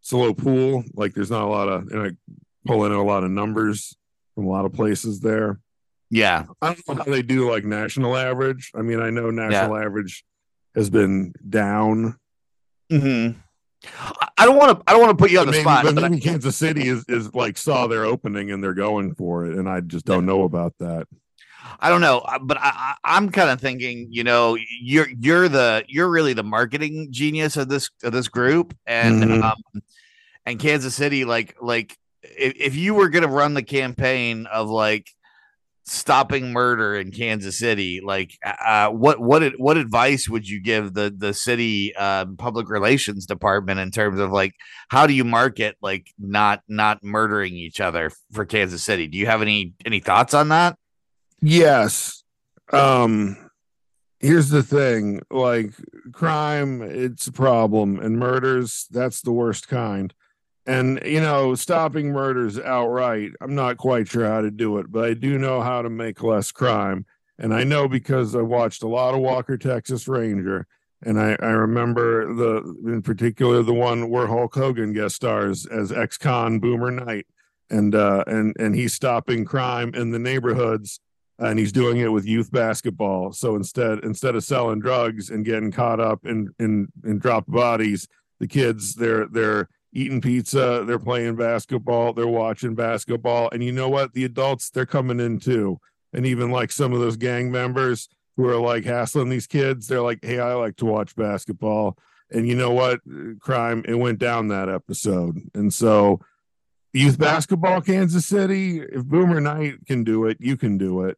it's 0.00 0.12
a 0.12 0.16
low 0.16 0.34
pool. 0.34 0.84
Like 0.94 1.14
there's 1.14 1.30
not 1.30 1.42
a 1.42 1.46
lot 1.48 1.68
of 1.68 1.88
and 1.88 2.02
I 2.02 2.10
pull 2.66 2.84
in 2.84 2.92
a 2.92 3.02
lot 3.02 3.24
of 3.24 3.30
numbers 3.30 3.96
from 4.34 4.46
a 4.46 4.50
lot 4.50 4.64
of 4.64 4.72
places 4.72 5.20
there. 5.20 5.58
Yeah. 6.10 6.44
I 6.62 6.74
don't 6.74 6.88
know 6.88 6.94
how 7.04 7.10
they 7.10 7.22
do 7.22 7.50
like 7.50 7.64
national 7.64 8.16
average. 8.16 8.70
I 8.74 8.82
mean, 8.82 9.00
I 9.00 9.10
know 9.10 9.30
national 9.30 9.76
average 9.76 10.24
has 10.74 10.90
been 10.90 11.32
down. 11.48 12.16
Mm-hmm. 12.90 13.38
I 14.36 14.44
don't 14.44 14.56
want 14.56 14.78
to 14.78 14.84
I 14.86 14.92
don't 14.92 15.00
want 15.02 15.16
to 15.16 15.22
put 15.22 15.30
you 15.30 15.38
on 15.40 15.46
the 15.46 15.52
maybe, 15.52 15.62
spot. 15.62 15.84
but 15.84 15.94
but 15.94 16.04
I- 16.04 16.18
Kansas 16.18 16.56
City 16.56 16.88
is, 16.88 17.04
is 17.08 17.32
like 17.34 17.56
saw 17.56 17.86
their 17.86 18.04
opening 18.04 18.50
and 18.50 18.62
they're 18.62 18.74
going 18.74 19.14
for 19.14 19.46
it, 19.46 19.56
and 19.56 19.68
I 19.68 19.80
just 19.80 20.04
don't 20.04 20.26
know 20.26 20.42
about 20.44 20.74
that. 20.80 21.06
I 21.80 21.88
don't 21.88 22.00
know, 22.00 22.18
uh, 22.18 22.38
but 22.40 22.58
I, 22.60 22.94
I'm 23.04 23.30
kind 23.30 23.50
of 23.50 23.60
thinking, 23.60 24.08
you 24.10 24.24
know, 24.24 24.56
you're 24.80 25.08
you're 25.20 25.48
the 25.48 25.84
you're 25.88 26.08
really 26.08 26.32
the 26.32 26.42
marketing 26.42 27.08
genius 27.10 27.56
of 27.56 27.68
this 27.68 27.90
of 28.02 28.12
this 28.12 28.28
group, 28.28 28.76
and 28.86 29.22
Mhm. 29.22 29.42
um, 29.42 29.82
and 30.46 30.58
Kansas 30.58 30.94
City, 30.94 31.24
like 31.24 31.56
like 31.60 31.96
if, 32.22 32.54
if 32.56 32.76
you 32.76 32.94
were 32.94 33.08
gonna 33.08 33.28
run 33.28 33.54
the 33.54 33.62
campaign 33.62 34.46
of 34.46 34.68
like 34.68 35.06
stopping 35.84 36.52
murder 36.52 36.96
in 36.96 37.10
Kansas 37.10 37.58
City, 37.58 38.00
like 38.04 38.32
uh, 38.44 38.88
what 38.90 39.20
what 39.20 39.42
what 39.58 39.76
advice 39.76 40.28
would 40.28 40.48
you 40.48 40.60
give 40.60 40.94
the 40.94 41.14
the 41.16 41.32
city 41.32 41.94
um, 41.96 42.36
public 42.36 42.68
relations 42.68 43.24
department 43.26 43.80
in 43.80 43.90
terms 43.90 44.20
of 44.20 44.30
like 44.30 44.52
how 44.88 45.06
do 45.06 45.14
you 45.14 45.24
market 45.24 45.76
like 45.80 46.08
not 46.18 46.62
not 46.68 47.02
murdering 47.02 47.54
each 47.54 47.80
other 47.80 48.10
for 48.32 48.44
Kansas 48.44 48.82
City? 48.82 49.06
Do 49.06 49.16
you 49.18 49.26
have 49.26 49.42
any 49.42 49.74
any 49.86 50.00
thoughts 50.00 50.34
on 50.34 50.48
that? 50.48 50.76
Yes. 51.40 52.22
Um 52.72 53.36
here's 54.20 54.48
the 54.50 54.62
thing, 54.64 55.20
like 55.30 55.72
crime, 56.12 56.82
it's 56.82 57.28
a 57.28 57.32
problem, 57.32 58.00
and 58.00 58.18
murders, 58.18 58.86
that's 58.90 59.22
the 59.22 59.32
worst 59.32 59.68
kind. 59.68 60.12
And 60.66 61.00
you 61.04 61.20
know, 61.20 61.54
stopping 61.54 62.08
murders 62.12 62.58
outright, 62.58 63.32
I'm 63.40 63.54
not 63.54 63.76
quite 63.78 64.08
sure 64.08 64.26
how 64.26 64.40
to 64.42 64.50
do 64.50 64.78
it, 64.78 64.90
but 64.90 65.04
I 65.04 65.14
do 65.14 65.38
know 65.38 65.62
how 65.62 65.82
to 65.82 65.90
make 65.90 66.22
less 66.22 66.52
crime. 66.52 67.06
And 67.38 67.54
I 67.54 67.64
know 67.64 67.88
because 67.88 68.34
I 68.34 68.42
watched 68.42 68.82
a 68.82 68.88
lot 68.88 69.14
of 69.14 69.20
Walker 69.20 69.56
Texas 69.56 70.08
Ranger, 70.08 70.66
and 71.02 71.20
I, 71.20 71.36
I 71.40 71.50
remember 71.50 72.34
the 72.34 72.56
in 72.86 73.02
particular 73.02 73.62
the 73.62 73.72
one 73.74 74.10
where 74.10 74.26
Hulk 74.26 74.54
Hogan 74.54 74.92
guest 74.92 75.16
stars 75.16 75.64
as 75.66 75.92
ex-con 75.92 76.58
Boomer 76.60 76.90
Knight. 76.90 77.26
And 77.70 77.94
uh 77.94 78.24
and 78.26 78.56
and 78.58 78.74
he's 78.74 78.94
stopping 78.94 79.44
crime 79.44 79.94
in 79.94 80.10
the 80.10 80.18
neighborhoods 80.18 81.00
and 81.38 81.58
he's 81.58 81.72
doing 81.72 81.98
it 81.98 82.12
with 82.12 82.26
youth 82.26 82.50
basketball. 82.50 83.32
So 83.32 83.54
instead, 83.54 84.00
instead 84.00 84.34
of 84.34 84.44
selling 84.44 84.80
drugs 84.80 85.30
and 85.30 85.44
getting 85.44 85.70
caught 85.70 86.00
up 86.00 86.26
in 86.26 86.52
in 86.58 86.88
in 87.04 87.18
dropped 87.18 87.50
bodies, 87.50 88.08
the 88.40 88.48
kids 88.48 88.94
they're 88.94 89.26
they're 89.26 89.68
eating 89.92 90.20
pizza, 90.20 90.84
they're 90.86 90.98
playing 90.98 91.36
basketball, 91.36 92.12
they're 92.12 92.26
watching 92.26 92.74
basketball, 92.74 93.48
and 93.52 93.62
you 93.62 93.72
know 93.72 93.88
what? 93.88 94.12
The 94.12 94.24
adults 94.24 94.70
they're 94.70 94.86
coming 94.86 95.20
in 95.20 95.38
too, 95.38 95.78
and 96.12 96.26
even 96.26 96.50
like 96.50 96.72
some 96.72 96.92
of 96.92 97.00
those 97.00 97.16
gang 97.16 97.50
members 97.50 98.08
who 98.36 98.46
are 98.46 98.60
like 98.60 98.84
hassling 98.84 99.28
these 99.28 99.46
kids, 99.46 99.86
they're 99.86 100.02
like, 100.02 100.20
"Hey, 100.22 100.40
I 100.40 100.54
like 100.54 100.76
to 100.76 100.86
watch 100.86 101.14
basketball." 101.16 101.96
And 102.30 102.46
you 102.46 102.54
know 102.54 102.72
what? 102.72 103.00
Crime 103.40 103.84
it 103.88 103.94
went 103.94 104.18
down 104.18 104.48
that 104.48 104.68
episode, 104.68 105.38
and 105.54 105.72
so 105.72 106.20
youth 106.92 107.18
basketball, 107.18 107.80
Kansas 107.80 108.26
City. 108.26 108.80
If 108.80 109.04
Boomer 109.04 109.40
Knight 109.40 109.86
can 109.86 110.04
do 110.04 110.26
it, 110.26 110.36
you 110.40 110.56
can 110.56 110.78
do 110.78 111.02
it. 111.02 111.16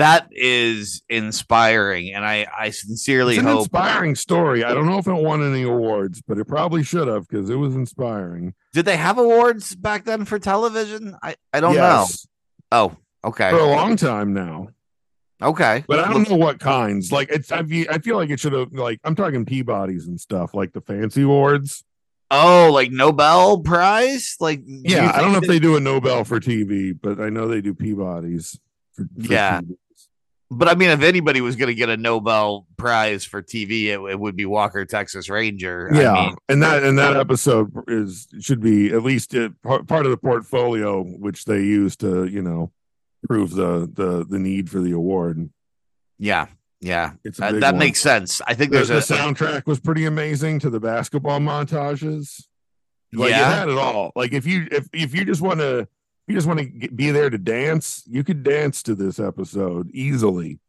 That 0.00 0.28
is 0.32 1.02
inspiring 1.08 2.12
and 2.14 2.24
i 2.24 2.46
i 2.56 2.70
sincerely 2.70 3.34
It's 3.36 3.40
an 3.42 3.46
hope 3.46 3.60
inspiring 3.60 4.14
story. 4.14 4.64
I 4.64 4.74
don't 4.74 4.86
know 4.86 4.98
if 4.98 5.06
it 5.06 5.12
won 5.14 5.42
any 5.42 5.62
awards, 5.62 6.22
but 6.26 6.38
it 6.38 6.46
probably 6.46 6.82
should 6.82 7.08
have 7.08 7.28
because 7.28 7.48
it 7.50 7.56
was 7.56 7.74
inspiring. 7.74 8.54
did 8.72 8.84
they 8.84 8.96
have 8.96 9.18
awards 9.18 9.74
back 9.74 10.04
then 10.04 10.24
for 10.24 10.38
television 10.38 11.16
i 11.22 11.34
i 11.52 11.60
don't 11.60 11.74
Yes, 11.74 12.26
know 12.70 12.78
oh 12.78 12.96
okay 13.28 13.50
for 13.50 13.58
a 13.58 13.66
long 13.70 13.96
time 13.96 14.32
now, 14.34 14.68
okay 15.42 15.84
but 15.88 15.98
I 16.00 16.12
don't 16.12 16.28
know 16.28 16.36
what 16.36 16.58
kinds. 16.60 17.10
Like 17.12 17.30
it's, 17.30 17.50
I 17.52 17.62
feel, 17.62 17.86
I 17.90 17.98
feel 17.98 18.16
like 18.16 18.30
it 18.30 18.40
should 18.40 18.52
have. 18.52 18.72
Like 18.72 19.00
I'm 19.04 19.14
talking 19.14 19.44
Peabodys 19.46 20.06
and 20.06 20.20
stuff, 20.20 20.54
like 20.54 20.72
the 20.72 20.80
fancy 20.80 21.22
awards. 21.22 21.84
oh 22.30 22.70
like 22.72 22.90
nobel 22.92 23.58
prize 23.60 24.36
like 24.40 24.64
do 24.64 24.80
Yeah, 24.84 25.10
I 25.14 25.20
don't 25.20 25.32
know 25.32 25.38
if 25.38 25.46
they 25.48 25.58
do 25.58 25.76
a 25.76 25.80
Nobel 25.80 26.24
for 26.24 26.38
TV, 26.40 26.92
but 27.00 27.20
I 27.20 27.28
know 27.28 27.48
they 27.48 27.60
do 27.60 27.74
Peabodys. 27.74 28.58
For, 28.94 29.04
for 29.04 29.32
Yeah. 29.32 29.60
TV. 29.60 29.76
But 30.50 30.68
i 30.68 30.74
mean 30.74 30.90
if 30.90 31.02
anybody 31.02 31.40
was 31.40 31.56
going 31.56 31.68
to 31.68 31.74
get 31.74 31.88
a 31.88 31.96
nobel 31.96 32.66
prize 32.76 33.24
for 33.24 33.42
tv 33.42 33.84
it, 33.86 34.00
it 34.10 34.18
would 34.18 34.36
be 34.36 34.44
walker 34.46 34.84
texas 34.84 35.28
ranger 35.28 35.88
yeah, 35.92 36.12
I 36.12 36.26
mean, 36.26 36.36
and 36.48 36.62
that 36.62 36.82
and 36.82 36.98
that 36.98 37.16
episode 37.16 37.72
is 37.88 38.26
should 38.40 38.60
be 38.60 38.92
at 38.92 39.02
least 39.02 39.34
a, 39.34 39.50
part 39.62 40.06
of 40.06 40.10
the 40.10 40.16
portfolio 40.16 41.02
which 41.02 41.44
they 41.44 41.60
use 41.62 41.96
to 41.96 42.24
you 42.26 42.42
know 42.42 42.72
prove 43.28 43.50
the 43.52 43.90
the 43.92 44.24
the 44.28 44.38
need 44.38 44.70
for 44.70 44.80
the 44.80 44.92
award. 44.92 45.50
yeah 46.18 46.46
yeah 46.80 47.12
It's 47.24 47.38
Uh, 47.40 47.52
that 47.52 47.72
one. 47.74 47.78
makes 47.78 48.00
sense 48.00 48.40
i 48.46 48.54
think 48.54 48.70
The, 48.72 48.78
there's 48.84 48.88
the 48.88 49.14
a 49.14 49.18
soundtrack 49.18 49.66
was 49.66 49.78
pretty 49.78 50.06
amazing 50.06 50.58
to 50.60 50.70
the 50.70 50.80
basketball 50.80 51.38
montages. 51.40 52.44
Like 53.12 53.30
Yeah. 53.30 53.50
it 53.52 53.54
had 53.58 53.68
it 53.68 53.76
all. 53.76 54.12
Like 54.16 54.32
if 54.32 54.46
you 54.46 54.66
if 54.70 54.88
if 54.92 55.14
you 55.14 55.24
just 55.24 55.42
want 55.42 55.60
to 55.60 55.86
you 56.30 56.36
just 56.36 56.46
want 56.46 56.60
to 56.60 56.88
be 56.90 57.10
there 57.10 57.28
to 57.28 57.38
dance, 57.38 58.02
you 58.06 58.22
could 58.22 58.42
dance 58.44 58.82
to 58.84 58.94
this 58.94 59.18
episode 59.18 59.90
easily. 59.92 60.60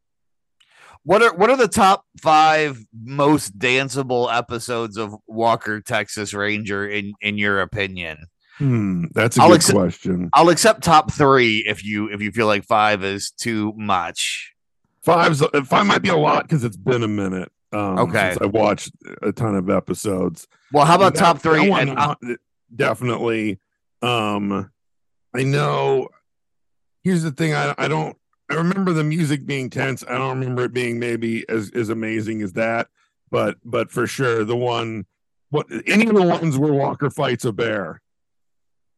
What 1.03 1.21
are 1.21 1.33
what 1.35 1.49
are 1.49 1.57
the 1.57 1.67
top 1.67 2.05
five 2.21 2.83
most 2.93 3.57
danceable 3.57 4.35
episodes 4.35 4.97
of 4.97 5.15
Walker 5.27 5.81
Texas 5.81 6.33
Ranger 6.33 6.87
in 6.87 7.13
in 7.21 7.37
your 7.37 7.61
opinion? 7.61 8.25
Hmm, 8.57 9.05
that's 9.13 9.37
a 9.37 9.41
I'll 9.41 9.49
good 9.49 9.55
accept- 9.57 9.75
question. 9.77 10.29
I'll 10.33 10.49
accept 10.49 10.83
top 10.83 11.11
three 11.11 11.63
if 11.67 11.83
you 11.83 12.09
if 12.11 12.21
you 12.21 12.31
feel 12.31 12.45
like 12.47 12.63
five 12.65 13.03
is 13.03 13.31
too 13.31 13.73
much. 13.75 14.53
Five's 15.03 15.41
five 15.65 15.87
might 15.87 16.03
be 16.03 16.09
a 16.09 16.15
lot 16.17 16.43
because 16.43 16.63
it's 16.63 16.77
been 16.77 17.01
a 17.03 17.07
minute. 17.07 17.51
Um, 17.73 17.97
Okay. 17.99 18.35
I 18.39 18.45
watched 18.45 18.91
a 19.23 19.31
ton 19.31 19.55
of 19.55 19.69
episodes. 19.69 20.47
Well, 20.71 20.85
how 20.85 20.95
about 20.95 21.15
top 21.15 21.39
three? 21.39 21.69
that 21.69 21.79
And, 21.87 21.97
uh, 21.97 22.15
uh, 22.23 22.35
definitely. 22.75 23.59
Um, 24.03 24.69
I 25.33 25.43
know. 25.43 26.09
Here's 27.03 27.23
the 27.23 27.31
thing. 27.31 27.53
I 27.53 27.73
I 27.77 27.87
don't. 27.87 28.17
I 28.49 28.55
remember 28.55 28.91
the 28.91 29.03
music 29.03 29.45
being 29.45 29.69
tense. 29.69 30.03
I 30.07 30.17
don't 30.17 30.39
remember 30.39 30.65
it 30.65 30.73
being 30.73 30.99
maybe 30.99 31.47
as 31.49 31.71
as 31.73 31.89
amazing 31.89 32.41
as 32.41 32.53
that. 32.53 32.87
But 33.29 33.57
but 33.63 33.91
for 33.91 34.07
sure, 34.07 34.43
the 34.43 34.57
one. 34.57 35.05
What 35.49 35.67
any 35.85 36.07
of 36.07 36.15
the 36.15 36.23
ones 36.23 36.57
where 36.57 36.71
Walker 36.71 37.09
fights 37.09 37.43
a 37.43 37.51
bear, 37.51 38.01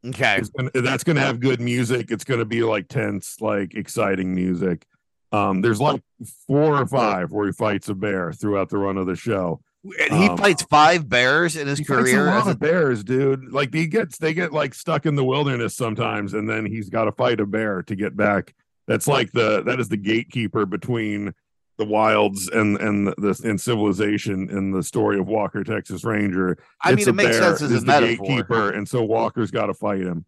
okay. 0.05 0.39
gonna, 0.55 0.69
that's 0.75 1.03
going 1.03 1.15
to 1.15 1.21
have 1.23 1.39
good 1.39 1.59
music. 1.59 2.11
It's 2.11 2.23
going 2.23 2.41
to 2.41 2.45
be 2.45 2.61
like 2.61 2.87
tense, 2.87 3.41
like 3.41 3.73
exciting 3.73 4.35
music. 4.35 4.85
Um, 5.31 5.61
there's 5.61 5.81
like 5.81 6.03
four 6.45 6.79
or 6.79 6.85
five 6.85 7.31
where 7.31 7.47
he 7.47 7.53
fights 7.53 7.89
a 7.89 7.95
bear 7.95 8.31
throughout 8.31 8.69
the 8.69 8.77
run 8.77 8.97
of 8.97 9.07
the 9.07 9.15
show. 9.15 9.61
And 9.83 10.13
he 10.13 10.27
um, 10.29 10.37
fights 10.37 10.63
five 10.63 11.09
bears 11.09 11.57
in 11.57 11.67
his 11.67 11.81
career. 11.81 12.27
a 12.27 12.31
lot 12.31 12.47
of 12.47 12.59
bears, 12.59 13.03
dude. 13.03 13.51
Like 13.51 13.73
he 13.73 13.87
gets, 13.87 14.17
they 14.17 14.33
get 14.33 14.53
like 14.53 14.73
stuck 14.73 15.05
in 15.05 15.15
the 15.15 15.25
wilderness 15.25 15.75
sometimes, 15.75 16.33
and 16.33 16.49
then 16.49 16.65
he's 16.65 16.89
got 16.89 17.05
to 17.05 17.11
fight 17.11 17.41
a 17.41 17.45
bear 17.45 17.83
to 17.83 17.95
get 17.95 18.15
back. 18.15 18.53
That's 18.87 19.07
like 19.07 19.31
the 19.31 19.61
that 19.63 19.79
is 19.79 19.89
the 19.89 19.97
gatekeeper 19.97 20.65
between 20.65 21.33
the 21.77 21.85
wilds 21.85 22.47
and 22.49 22.77
and 22.77 23.07
the 23.07 23.41
and 23.43 23.59
civilization 23.59 24.49
in 24.49 24.71
the 24.71 24.83
story 24.83 25.19
of 25.19 25.27
Walker 25.27 25.63
Texas 25.63 26.03
Ranger. 26.05 26.57
I 26.81 26.91
It's 26.93 27.05
mean, 27.05 27.09
it 27.09 27.15
makes 27.15 27.37
bear 27.39 27.41
sense 27.57 27.61
as 27.61 27.71
a 27.71 27.79
the 27.79 27.85
metaphor. 27.85 28.25
gatekeeper, 28.27 28.69
and 28.69 28.87
so 28.87 29.03
Walker's 29.03 29.51
got 29.51 29.65
to 29.65 29.73
fight 29.73 30.01
him. 30.01 30.25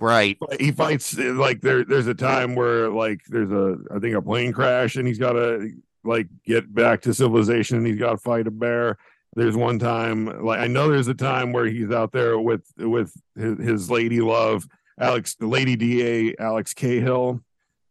Right. 0.00 0.36
He 0.58 0.72
fights 0.72 1.16
like 1.16 1.60
there. 1.60 1.84
There's 1.84 2.08
a 2.08 2.14
time 2.14 2.56
where 2.56 2.90
like 2.90 3.20
there's 3.28 3.52
a 3.52 3.76
I 3.94 4.00
think 4.00 4.16
a 4.16 4.22
plane 4.22 4.52
crash, 4.52 4.96
and 4.96 5.06
he's 5.06 5.18
got 5.18 5.34
to 5.34 5.70
like 6.04 6.28
get 6.44 6.72
back 6.72 7.02
to 7.02 7.14
civilization, 7.14 7.78
and 7.78 7.86
he's 7.86 7.98
got 7.98 8.12
to 8.12 8.18
fight 8.18 8.46
a 8.46 8.50
bear. 8.50 8.96
There's 9.34 9.56
one 9.56 9.78
time 9.78 10.44
like 10.44 10.60
I 10.60 10.66
know 10.66 10.88
there's 10.88 11.08
a 11.08 11.14
time 11.14 11.52
where 11.52 11.66
he's 11.66 11.90
out 11.90 12.12
there 12.12 12.38
with 12.38 12.64
with 12.76 13.12
his, 13.36 13.58
his 13.58 13.90
lady 13.90 14.20
love 14.20 14.66
Alex, 14.98 15.36
Lady 15.40 15.76
Da 15.76 16.34
Alex 16.38 16.72
Cahill. 16.74 17.40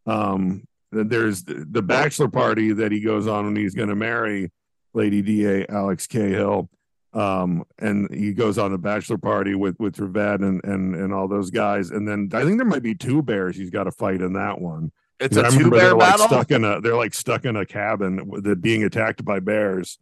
Um, 0.06 0.64
there's 0.92 1.44
the, 1.44 1.66
the 1.70 1.82
bachelor 1.82 2.28
party 2.28 2.72
that 2.74 2.92
he 2.92 3.02
goes 3.02 3.28
on 3.28 3.46
when 3.46 3.56
he's 3.56 3.76
going 3.76 3.90
to 3.90 3.96
marry 3.96 4.52
Lady 4.94 5.22
Da 5.22 5.66
Alex 5.68 6.08
Cahill 6.08 6.70
um 7.14 7.64
and 7.80 8.12
he 8.14 8.34
goes 8.34 8.58
on 8.58 8.74
a 8.74 8.78
bachelor 8.78 9.18
party 9.18 9.54
with 9.54 9.80
with 9.80 9.96
Trivette 9.96 10.42
and 10.42 10.64
and 10.64 10.96
and 10.96 11.14
all 11.14 11.28
those 11.28 11.52
guys 11.52 11.92
and 11.92 12.08
then 12.08 12.30
i 12.34 12.44
think 12.44 12.58
there 12.58 12.66
might 12.66 12.84
be 12.84 12.96
two 12.96 13.22
bears 13.22 13.56
he's 13.56 13.70
got 13.70 13.84
to 13.84 13.92
fight 13.92 14.22
in 14.22 14.34
that 14.34 14.60
one 14.60 14.92
It's 15.24 15.38
a 15.38 15.50
two 15.52 15.70
bear 15.70 15.80
they're 15.90 15.98
battle. 15.98 16.20
like 16.20 16.30
stuck 16.30 16.52
in 16.52 16.64
a 16.64 16.82
they're 16.82 16.96
like 16.96 17.14
stuck 17.14 17.46
in 17.46 17.56
a 17.56 17.66
cabin 17.66 18.28
with 18.28 18.46
it 18.48 18.62
being 18.62 18.84
attacked 18.84 19.24
by 19.26 19.40
bears 19.40 19.98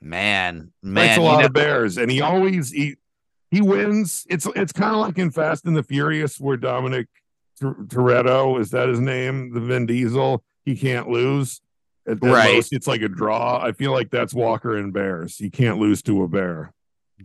man, 0.00 0.72
Fights 0.82 0.82
man. 0.82 1.18
a 1.18 1.22
lot 1.22 1.40
know- 1.40 1.46
of 1.46 1.52
bears 1.52 1.96
and 1.98 2.10
he 2.10 2.20
always 2.20 2.70
he 2.70 2.96
he 3.50 3.60
wins 3.60 4.26
it's 4.28 4.46
it's 4.54 4.72
kind 4.72 4.92
of 4.94 5.00
like 5.00 5.18
in 5.18 5.30
fast 5.30 5.64
and 5.66 5.76
the 5.76 5.82
furious 5.82 6.38
where 6.38 6.56
dominic 6.56 7.08
Tor- 7.60 7.74
toretto 7.86 8.60
is 8.60 8.70
that 8.70 8.88
his 8.88 9.00
name 9.00 9.52
the 9.52 9.60
vin 9.60 9.86
diesel 9.86 10.44
he 10.64 10.76
can't 10.76 11.08
lose 11.08 11.60
at, 12.06 12.12
at 12.12 12.22
Right. 12.22 12.54
most, 12.54 12.72
it's 12.72 12.86
like 12.86 13.02
a 13.02 13.08
draw 13.08 13.60
i 13.62 13.72
feel 13.72 13.90
like 13.92 14.10
that's 14.10 14.32
walker 14.32 14.76
and 14.76 14.92
bears 14.92 15.36
he 15.36 15.50
can't 15.50 15.78
lose 15.78 16.02
to 16.02 16.22
a 16.22 16.28
bear 16.28 16.72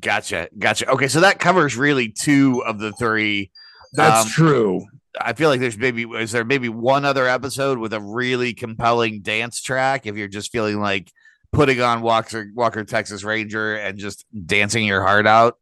Gotcha. 0.02 0.50
Gotcha. 0.58 0.90
Okay. 0.90 1.08
So 1.08 1.20
that 1.20 1.38
covers 1.38 1.78
really 1.78 2.10
two 2.10 2.64
of 2.66 2.80
the 2.80 2.92
three. 2.94 3.52
that's 3.94 4.26
Um, 4.26 4.32
true 4.32 4.86
I 5.20 5.34
feel 5.34 5.50
like 5.50 5.60
there's 5.60 5.78
maybe, 5.78 6.04
is 6.04 6.32
there 6.32 6.46
maybe 6.46 6.70
one 6.70 7.06
other 7.06 7.28
episode 7.28 7.78
with 7.78 7.94
a 7.94 8.00
really 8.00 8.54
compelling 8.54 9.22
dance 9.22 9.62
track? 9.62 10.06
If 10.06 10.16
you're 10.16 10.28
just 10.28 10.52
feeling 10.52 10.80
like 10.80 11.12
putting 11.52 11.82
on 11.82 12.02
Walker, 12.02 12.52
Walker, 12.54 12.84
Texas 12.84 13.24
Ranger 13.24 13.76
and 13.76 13.98
just 13.98 14.26
dancing 14.46 14.86
your 14.86 15.04
heart 15.04 15.28
out? 15.28 15.58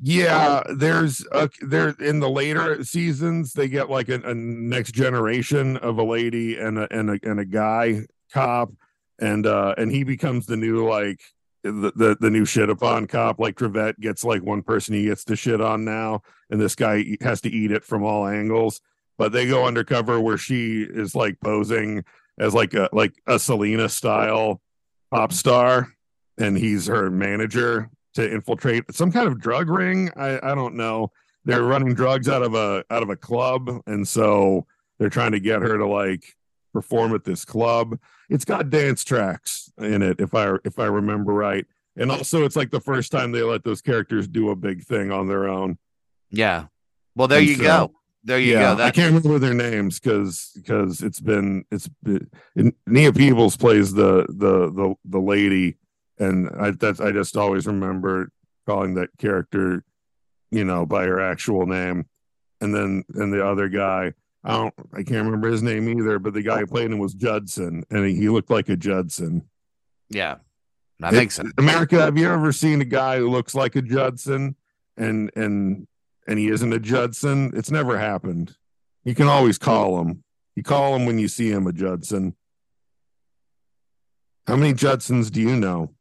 Yeah, 0.00 0.62
there's 0.74 1.26
a 1.32 1.50
there 1.60 1.90
in 2.00 2.20
the 2.20 2.30
later 2.30 2.82
seasons 2.82 3.52
they 3.52 3.68
get 3.68 3.90
like 3.90 4.08
a, 4.08 4.20
a 4.22 4.34
next 4.34 4.92
generation 4.92 5.76
of 5.78 5.98
a 5.98 6.02
lady 6.02 6.56
and 6.56 6.78
a 6.78 6.90
and 6.90 7.10
a 7.10 7.18
and 7.22 7.38
a 7.38 7.44
guy 7.44 8.06
cop 8.32 8.70
and 9.20 9.46
uh 9.46 9.74
and 9.76 9.90
he 9.90 10.04
becomes 10.04 10.46
the 10.46 10.56
new 10.56 10.88
like 10.88 11.20
the, 11.62 11.92
the 11.94 12.16
the 12.18 12.30
new 12.30 12.46
shit 12.46 12.70
upon 12.70 13.06
cop. 13.06 13.38
Like 13.38 13.56
Trivette 13.56 14.00
gets 14.00 14.24
like 14.24 14.42
one 14.42 14.62
person 14.62 14.94
he 14.94 15.04
gets 15.04 15.24
to 15.24 15.36
shit 15.36 15.60
on 15.60 15.84
now 15.84 16.22
and 16.48 16.58
this 16.58 16.74
guy 16.74 16.98
e- 16.98 17.18
has 17.20 17.42
to 17.42 17.50
eat 17.50 17.70
it 17.70 17.84
from 17.84 18.02
all 18.02 18.26
angles 18.26 18.80
but 19.18 19.32
they 19.32 19.46
go 19.46 19.66
undercover 19.66 20.20
where 20.20 20.38
she 20.38 20.82
is 20.82 21.14
like 21.14 21.38
posing 21.40 22.04
as 22.38 22.54
like 22.54 22.74
a 22.74 22.88
like 22.92 23.12
a 23.26 23.38
Selena 23.38 23.88
style 23.88 24.60
pop 25.10 25.32
star 25.32 25.88
and 26.38 26.56
he's 26.56 26.86
her 26.86 27.10
manager 27.10 27.90
to 28.14 28.30
infiltrate 28.30 28.84
some 28.94 29.12
kind 29.12 29.26
of 29.28 29.38
drug 29.40 29.68
ring. 29.68 30.10
I, 30.16 30.38
I 30.42 30.54
don't 30.54 30.74
know. 30.74 31.10
They're 31.44 31.62
running 31.64 31.94
drugs 31.94 32.28
out 32.28 32.42
of 32.42 32.54
a 32.54 32.84
out 32.90 33.02
of 33.02 33.10
a 33.10 33.16
club, 33.16 33.68
and 33.86 34.06
so 34.06 34.66
they're 34.98 35.10
trying 35.10 35.32
to 35.32 35.40
get 35.40 35.60
her 35.62 35.76
to 35.78 35.86
like 35.86 36.24
perform 36.72 37.14
at 37.14 37.24
this 37.24 37.44
club. 37.44 37.98
It's 38.30 38.44
got 38.44 38.70
dance 38.70 39.04
tracks 39.04 39.70
in 39.78 40.02
it, 40.02 40.20
if 40.20 40.34
I 40.34 40.54
if 40.64 40.78
I 40.78 40.86
remember 40.86 41.32
right. 41.34 41.66
And 41.96 42.10
also, 42.10 42.44
it's 42.44 42.56
like 42.56 42.70
the 42.70 42.80
first 42.80 43.12
time 43.12 43.32
they 43.32 43.42
let 43.42 43.64
those 43.64 43.82
characters 43.82 44.26
do 44.26 44.48
a 44.50 44.56
big 44.56 44.82
thing 44.84 45.10
on 45.12 45.28
their 45.28 45.48
own. 45.48 45.76
Yeah. 46.30 46.66
Well, 47.14 47.28
there 47.28 47.40
And 47.40 47.48
you 47.48 47.56
so- 47.56 47.62
go. 47.62 47.92
There 48.24 48.38
you 48.38 48.52
yeah, 48.52 48.76
go. 48.76 48.82
I 48.84 48.90
can't 48.92 49.12
remember 49.14 49.38
their 49.38 49.54
names 49.54 49.98
because 49.98 50.52
because 50.54 51.02
it's 51.02 51.20
been 51.20 51.64
it's 51.72 51.88
been, 52.02 52.28
Nia 52.86 53.12
Peeples 53.12 53.58
plays 53.58 53.92
the 53.92 54.26
the 54.28 54.70
the 54.70 54.94
the 55.04 55.18
lady, 55.20 55.76
and 56.18 56.48
I 56.58 56.70
that's 56.70 57.00
I 57.00 57.10
just 57.10 57.36
always 57.36 57.66
remember 57.66 58.30
calling 58.66 58.94
that 58.94 59.08
character, 59.18 59.84
you 60.52 60.64
know, 60.64 60.86
by 60.86 61.04
her 61.04 61.20
actual 61.20 61.66
name, 61.66 62.06
and 62.60 62.72
then 62.74 63.02
and 63.14 63.32
the 63.32 63.44
other 63.44 63.68
guy. 63.68 64.12
I 64.44 64.52
don't 64.52 64.74
I 64.92 65.02
can't 65.02 65.24
remember 65.24 65.48
his 65.50 65.62
name 65.62 65.88
either, 65.88 66.18
but 66.20 66.32
the 66.34 66.42
guy 66.42 66.58
who 66.60 66.66
played 66.66 66.90
him 66.92 66.98
was 66.98 67.14
Judson, 67.14 67.84
and 67.90 68.06
he, 68.06 68.14
he 68.14 68.28
looked 68.28 68.50
like 68.50 68.68
a 68.68 68.76
Judson. 68.76 69.48
yeah. 70.10 70.36
That 71.00 71.14
It- 71.14 71.16
makes 71.16 71.34
sense. 71.34 71.52
America, 71.58 71.96
have 72.00 72.16
you 72.16 72.28
ever 72.30 72.52
seen 72.52 72.80
a 72.80 72.84
guy 72.84 73.18
who 73.18 73.28
looks 73.28 73.54
like 73.56 73.74
a 73.74 73.82
Judson 73.82 74.54
and 74.96 75.30
and 75.34 75.88
and 76.26 76.38
he 76.38 76.48
isn't 76.48 76.72
a 76.72 76.78
Judson? 76.78 77.52
It's 77.54 77.70
never 77.70 77.98
happened. 77.98 78.54
You 79.04 79.14
can 79.14 79.28
always 79.28 79.58
call 79.58 80.00
him. 80.00 80.22
You 80.54 80.62
call 80.62 80.94
him 80.94 81.06
when 81.06 81.18
you 81.18 81.28
see 81.28 81.50
him 81.50 81.66
a 81.66 81.72
Judson. 81.72 82.36
How 84.46 84.56
many 84.56 84.74
Judsons 84.74 85.30
do 85.30 85.40
you 85.40 85.56
know? 85.56 85.94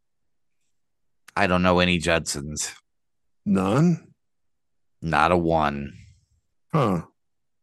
I 1.35 1.47
don't 1.47 1.63
know 1.63 1.79
any 1.79 1.97
Judsons. 1.97 2.73
None? 3.45 4.13
Not 5.01 5.31
a 5.31 5.37
one. 5.37 5.93
Huh. 6.73 7.03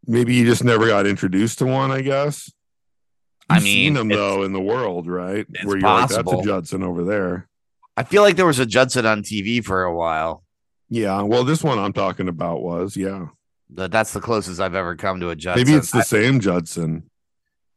Maybe 0.07 0.35
you 0.35 0.47
just 0.47 0.65
never 0.65 0.87
got 0.87 1.07
introduced 1.07 1.59
to 1.59 1.67
one, 1.67 1.91
I 1.91 2.01
guess. 2.01 2.51
I 3.51 3.57
You've 3.57 3.65
mean, 3.65 3.75
seen 3.75 3.95
them 3.95 4.09
though 4.09 4.43
in 4.43 4.53
the 4.53 4.61
world, 4.61 5.07
right? 5.07 5.47
Where 5.65 5.79
you're 5.79 5.89
like, 5.89 6.09
that's 6.09 6.33
a 6.33 6.43
Judson 6.43 6.83
over 6.83 7.05
there. 7.05 7.49
I 7.97 8.05
feel 8.05 8.23
like 8.23 8.37
there 8.37 8.47
was 8.47 8.59
a 8.59 8.67
Judson 8.67 9.07
on 9.07 9.23
TV 9.23 9.65
for 9.65 9.83
a 9.83 9.95
while. 9.95 10.45
Yeah. 10.89 11.23
Well, 11.23 11.45
this 11.45 11.63
one 11.63 11.79
I'm 11.79 11.93
talking 11.93 12.29
about 12.29 12.63
was, 12.63 12.97
yeah. 12.97 13.27
But 13.71 13.93
that's 13.93 14.13
the 14.13 14.21
closest 14.21 14.61
I've 14.61 14.75
ever 14.75 14.97
come 14.97 15.21
to 15.21 15.31
a 15.31 15.37
Judson. 15.37 15.67
Maybe 15.67 15.77
it's 15.77 15.91
the 15.91 15.99
I- 15.99 16.03
same 16.03 16.41
Judson. 16.41 17.11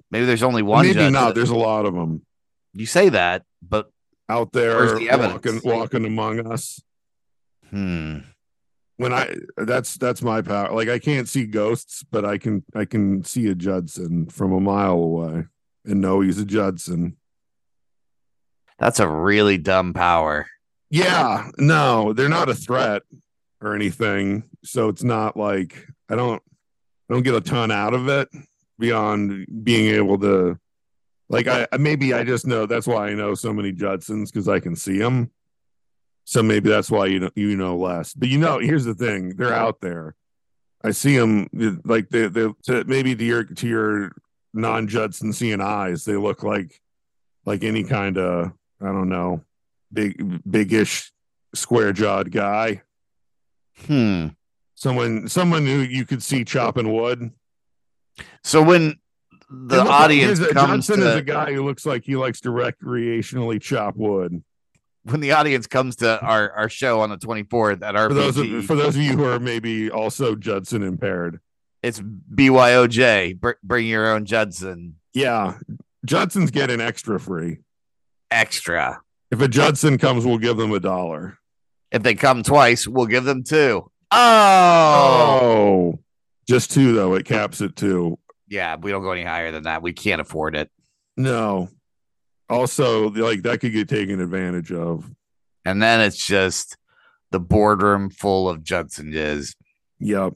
maybe 0.09 0.25
there's 0.25 0.43
only 0.43 0.61
one. 0.61 0.85
Maybe 0.85 0.95
Judson. 0.95 1.13
not. 1.13 1.35
There's 1.35 1.49
a 1.49 1.55
lot 1.55 1.85
of 1.85 1.93
them. 1.93 2.25
You 2.73 2.85
say 2.85 3.09
that, 3.09 3.43
but 3.61 3.91
out 4.29 4.53
there 4.53 4.95
the 4.95 5.09
evidence? 5.09 5.45
walking 5.45 5.61
walking 5.63 6.05
among 6.05 6.47
us 6.49 6.81
hmm. 7.69 8.19
when 8.95 9.11
i 9.11 9.35
that's 9.57 9.95
that's 9.95 10.21
my 10.21 10.41
power 10.41 10.71
like 10.71 10.87
i 10.87 10.97
can't 10.97 11.27
see 11.27 11.45
ghosts 11.45 12.05
but 12.09 12.23
i 12.23 12.37
can 12.37 12.63
i 12.73 12.85
can 12.85 13.23
see 13.25 13.47
a 13.47 13.55
judson 13.55 14.27
from 14.27 14.53
a 14.53 14.59
mile 14.61 14.93
away 14.93 15.43
and 15.83 15.99
know 15.99 16.21
he's 16.21 16.39
a 16.39 16.45
judson 16.45 17.17
That's 18.79 18.99
a 18.99 19.07
really 19.07 19.57
dumb 19.59 19.93
power. 19.93 20.47
Yeah 20.91 21.49
no 21.57 22.13
they're 22.13 22.29
not 22.29 22.49
a 22.49 22.55
threat 22.55 23.01
or 23.63 23.75
anything. 23.75 24.43
So 24.63 24.89
it's 24.89 25.03
not 25.03 25.35
like 25.35 25.87
i 26.09 26.15
don't 26.15 26.41
i 27.09 27.13
don't 27.13 27.23
get 27.23 27.33
a 27.33 27.41
ton 27.41 27.71
out 27.71 27.93
of 27.93 28.07
it 28.07 28.29
beyond 28.77 29.47
being 29.63 29.95
able 29.95 30.19
to 30.19 30.59
like 31.29 31.47
i 31.47 31.67
maybe 31.79 32.13
i 32.13 32.23
just 32.23 32.45
know 32.45 32.65
that's 32.65 32.87
why 32.87 33.07
i 33.07 33.13
know 33.13 33.33
so 33.33 33.53
many 33.53 33.71
judsons 33.71 34.31
because 34.31 34.47
i 34.47 34.59
can 34.59 34.75
see 34.75 34.97
them 34.97 35.31
so 36.25 36.41
maybe 36.41 36.69
that's 36.69 36.91
why 36.91 37.07
you 37.07 37.19
know 37.19 37.31
you 37.35 37.57
know 37.57 37.75
less. 37.75 38.13
But 38.13 38.29
you 38.29 38.37
know 38.37 38.59
here's 38.59 38.85
the 38.85 38.93
thing 38.93 39.35
they're 39.35 39.53
out 39.53 39.81
there. 39.81 40.15
I 40.83 40.91
see 40.91 41.17
them 41.17 41.49
like 41.83 42.09
they 42.09 42.27
they 42.27 42.47
to, 42.67 42.83
maybe 42.85 43.15
to 43.15 43.23
your 43.23 43.43
to 43.43 43.67
your 43.67 44.11
non-judson 44.53 45.31
seeing 45.31 45.61
eyes 45.61 46.03
they 46.03 46.17
look 46.17 46.43
like 46.43 46.81
like 47.45 47.63
any 47.63 47.85
kind 47.85 48.17
of 48.17 48.51
i 48.81 48.85
don't 48.85 49.07
know 49.07 49.41
big 49.93 50.41
big-ish 50.49 51.11
square-jawed 51.53 52.31
guy 52.31 52.81
Hmm. 53.87 54.27
someone 54.75 55.27
someone 55.27 55.65
who 55.65 55.79
you 55.79 56.05
could 56.05 56.21
see 56.23 56.43
chopping 56.43 56.93
wood 56.93 57.31
So 58.43 58.61
when 58.61 58.95
the 59.49 59.77
looks 59.77 59.89
audience 59.89 60.39
a- 60.39 60.53
comes 60.53 60.87
Judson 60.87 61.03
is 61.07 61.15
a 61.15 61.21
guy 61.21 61.53
who 61.53 61.63
looks 61.65 61.85
like 61.85 62.03
he 62.05 62.15
likes 62.15 62.41
to 62.41 62.49
recreationally 62.49 63.59
chop 63.61 63.95
wood. 63.97 64.43
when 65.03 65.19
the 65.19 65.31
audience 65.31 65.65
comes 65.67 65.95
to 65.97 66.21
our, 66.21 66.51
our 66.51 66.69
show 66.69 67.01
on 67.01 67.09
the 67.09 67.17
24th 67.17 67.81
at 67.81 67.95
our 67.95 68.07
For 68.09 68.13
those 68.13 68.37
of, 68.37 68.65
for 68.65 68.75
those 68.75 68.95
of 68.95 69.01
you 69.01 69.13
who 69.17 69.23
are 69.25 69.39
maybe 69.39 69.89
also 69.89 70.35
Judson 70.35 70.83
impaired, 70.83 71.39
it's 71.81 71.99
BYOJ. 71.99 73.39
Br- 73.39 73.51
bring 73.63 73.87
your 73.87 74.13
own 74.13 74.25
Judson 74.25 74.95
yeah, 75.13 75.57
Judson's 76.05 76.51
getting 76.51 76.79
extra 76.79 77.19
free. 77.19 77.57
extra. 78.29 79.01
If 79.31 79.41
a 79.41 79.47
Judson 79.47 79.97
comes, 79.97 80.25
we'll 80.25 80.37
give 80.37 80.57
them 80.57 80.71
a 80.73 80.79
dollar. 80.79 81.37
If 81.91 82.03
they 82.03 82.15
come 82.15 82.43
twice, 82.43 82.87
we'll 82.87 83.05
give 83.07 83.23
them 83.23 83.43
two. 83.43 83.89
Oh, 84.11 85.39
Oh, 85.41 85.99
just 86.47 86.71
two 86.71 86.93
though. 86.93 87.13
It 87.15 87.25
caps 87.25 87.61
at 87.61 87.75
two. 87.75 88.17
yeah. 88.47 88.75
We 88.75 88.91
don't 88.91 89.03
go 89.03 89.11
any 89.11 89.23
higher 89.23 89.51
than 89.51 89.63
that. 89.63 89.81
We 89.81 89.93
can't 89.93 90.21
afford 90.21 90.55
it. 90.55 90.69
No. 91.17 91.69
Also, 92.49 93.09
like 93.11 93.43
that 93.43 93.59
could 93.61 93.71
get 93.73 93.87
taken 93.89 94.19
advantage 94.19 94.71
of. 94.71 95.09
And 95.63 95.81
then 95.81 96.01
it's 96.01 96.25
just 96.25 96.77
the 97.31 97.39
boardroom 97.39 98.09
full 98.09 98.49
of 98.49 98.63
Judson 98.63 99.13
is. 99.13 99.55
Yep. 99.99 100.33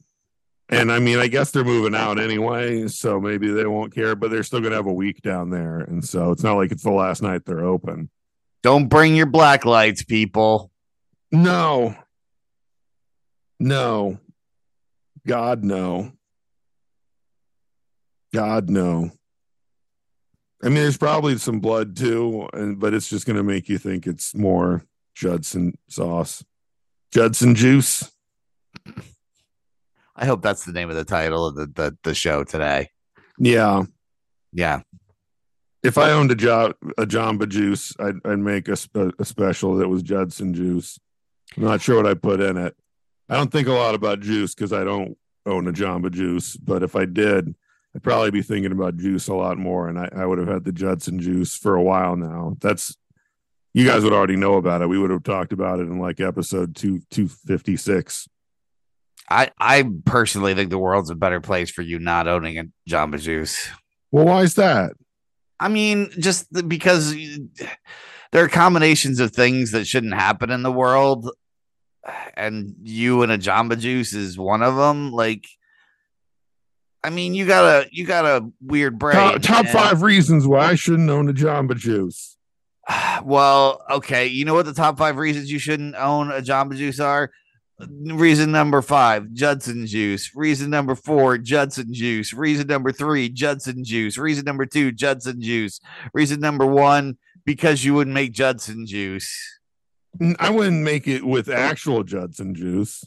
And 0.69 0.91
I 0.91 0.99
mean, 0.99 1.19
I 1.19 1.27
guess 1.27 1.51
they're 1.51 1.63
moving 1.63 1.93
out 1.95 2.19
anyway, 2.19 2.87
so 2.87 3.19
maybe 3.19 3.49
they 3.51 3.65
won't 3.65 3.93
care, 3.93 4.15
but 4.15 4.31
they're 4.31 4.43
still 4.43 4.61
gonna 4.61 4.75
have 4.75 4.87
a 4.87 4.93
week 4.93 5.21
down 5.21 5.49
there. 5.49 5.79
And 5.79 6.03
so 6.03 6.31
it's 6.31 6.43
not 6.43 6.55
like 6.55 6.71
it's 6.71 6.83
the 6.83 6.91
last 6.91 7.21
night 7.21 7.43
they're 7.45 7.65
open. 7.65 8.09
Don't 8.65 8.87
bring 8.87 9.15
your 9.15 9.27
black 9.27 9.63
lights, 9.63 10.01
people. 10.01 10.71
No. 11.31 11.95
No. 13.59 14.17
God 15.27 15.63
no. 15.63 16.11
God 18.33 18.71
no. 18.71 19.11
I 20.63 20.69
mean, 20.69 20.77
there's 20.77 20.97
probably 20.97 21.37
some 21.37 21.59
blood 21.59 21.95
too, 21.95 22.49
but 22.77 22.95
it's 22.95 23.07
just 23.07 23.27
gonna 23.27 23.43
make 23.43 23.69
you 23.69 23.77
think 23.77 24.07
it's 24.07 24.33
more 24.33 24.83
Judson 25.13 25.77
sauce. 25.87 26.43
Judson 27.13 27.53
juice. 27.53 28.11
I 30.15 30.25
hope 30.25 30.41
that's 30.41 30.65
the 30.65 30.73
name 30.73 30.89
of 30.89 30.95
the 30.95 31.05
title 31.05 31.45
of 31.45 31.53
the, 31.53 31.67
the, 31.67 31.97
the 32.03 32.15
show 32.15 32.43
today. 32.43 32.89
Yeah. 33.37 33.83
Yeah. 34.51 34.81
If 35.85 35.97
I 35.97 36.11
owned 36.11 36.31
a 36.31 36.35
jo- 36.35 36.73
a 36.97 37.05
Jamba 37.05 37.47
Juice, 37.47 37.93
I'd, 37.99 38.15
I'd 38.25 38.39
make 38.39 38.67
a, 38.67 38.77
a 39.19 39.25
special 39.25 39.75
that 39.75 39.87
was 39.87 40.03
Judson 40.03 40.53
Juice. 40.53 40.99
I'm 41.55 41.63
not 41.63 41.81
sure 41.81 41.97
what 41.97 42.07
I 42.07 42.15
put 42.15 42.41
in 42.41 42.57
it. 42.57 42.75
I 43.29 43.35
don't 43.35 43.51
think 43.51 43.67
a 43.67 43.73
lot 43.73 43.95
about 43.95 44.19
juice 44.19 44.53
because 44.53 44.73
I 44.73 44.83
don't 44.83 45.17
own 45.45 45.67
a 45.67 45.71
Jamba 45.71 46.11
Juice. 46.11 46.57
But 46.57 46.83
if 46.83 46.95
I 46.95 47.05
did, 47.05 47.55
I'd 47.95 48.03
probably 48.03 48.31
be 48.31 48.41
thinking 48.41 48.71
about 48.71 48.97
juice 48.97 49.27
a 49.27 49.33
lot 49.33 49.57
more. 49.57 49.87
And 49.87 49.97
I, 49.97 50.09
I 50.15 50.25
would 50.25 50.37
have 50.37 50.47
had 50.47 50.63
the 50.65 50.71
Judson 50.71 51.19
Juice 51.19 51.55
for 51.55 51.75
a 51.75 51.83
while 51.83 52.15
now. 52.15 52.57
That's 52.59 52.97
you 53.73 53.85
guys 53.85 54.03
would 54.03 54.13
already 54.13 54.35
know 54.35 54.55
about 54.55 54.81
it. 54.81 54.89
We 54.89 54.97
would 54.97 55.11
have 55.11 55.23
talked 55.23 55.53
about 55.53 55.79
it 55.79 55.83
in 55.83 55.99
like 55.99 56.19
episode 56.19 56.75
two 56.75 57.01
two 57.09 57.27
fifty 57.27 57.77
six. 57.77 58.27
I, 59.29 59.51
I 59.59 59.89
personally 60.05 60.53
think 60.53 60.69
the 60.69 60.77
world's 60.77 61.09
a 61.09 61.15
better 61.15 61.41
place 61.41 61.71
for 61.71 61.81
you 61.81 61.99
not 61.99 62.27
owning 62.27 62.59
a 62.59 62.65
Jamba 62.87 63.19
Juice. 63.19 63.69
Well, 64.11 64.25
why 64.25 64.43
is 64.43 64.53
that? 64.55 64.91
I 65.59 65.69
mean, 65.69 66.09
just 66.19 66.47
because 66.67 67.15
there 68.31 68.43
are 68.43 68.49
combinations 68.49 69.19
of 69.19 69.31
things 69.31 69.71
that 69.71 69.87
shouldn't 69.87 70.13
happen 70.13 70.49
in 70.51 70.63
the 70.63 70.71
world, 70.71 71.29
and 72.35 72.75
you 72.83 73.23
and 73.23 73.31
a 73.31 73.37
Jamba 73.37 73.79
Juice 73.79 74.13
is 74.13 74.37
one 74.37 74.61
of 74.61 74.75
them. 74.75 75.11
Like, 75.11 75.47
I 77.03 77.09
mean, 77.09 77.33
you 77.33 77.45
got 77.45 77.63
a 77.63 77.89
you 77.91 78.05
got 78.05 78.25
a 78.25 78.49
weird 78.61 78.99
brain. 78.99 79.15
Top, 79.15 79.41
top 79.41 79.65
five 79.67 80.01
reasons 80.01 80.47
why 80.47 80.65
I 80.65 80.75
shouldn't 80.75 81.09
own 81.09 81.29
a 81.29 81.33
Jamba 81.33 81.75
Juice. 81.77 82.37
Well, 83.23 83.81
okay. 83.89 84.27
You 84.27 84.45
know 84.45 84.53
what 84.53 84.67
the 84.67 84.73
top 84.73 84.99
five 84.99 85.17
reasons 85.17 85.51
you 85.51 85.57
shouldn't 85.57 85.95
own 85.95 86.29
a 86.29 86.41
Jamba 86.41 86.75
Juice 86.75 86.99
are? 86.99 87.31
Reason 87.79 88.51
number 88.51 88.81
five, 88.81 89.33
Judson 89.33 89.85
Juice. 89.85 90.31
Reason 90.33 90.69
number 90.69 90.95
four, 90.95 91.37
Judson 91.37 91.93
Juice. 91.93 92.31
Reason 92.33 92.65
number 92.67 92.91
three, 92.93 93.27
Judson 93.29 93.83
Juice. 93.83 94.17
Reason 94.17 94.45
number 94.45 94.65
two, 94.65 94.91
Judson 94.93 95.41
Juice. 95.41 95.81
Reason 96.13 96.39
number 96.39 96.65
one, 96.65 97.17
because 97.45 97.83
you 97.83 97.93
wouldn't 97.93 98.13
make 98.13 98.31
Judson 98.31 98.85
Juice. 98.85 99.59
I 100.39 100.49
wouldn't 100.49 100.81
make 100.83 101.05
it 101.09 101.25
with 101.25 101.49
actual 101.49 102.03
Judson 102.03 102.55
juice. 102.55 103.03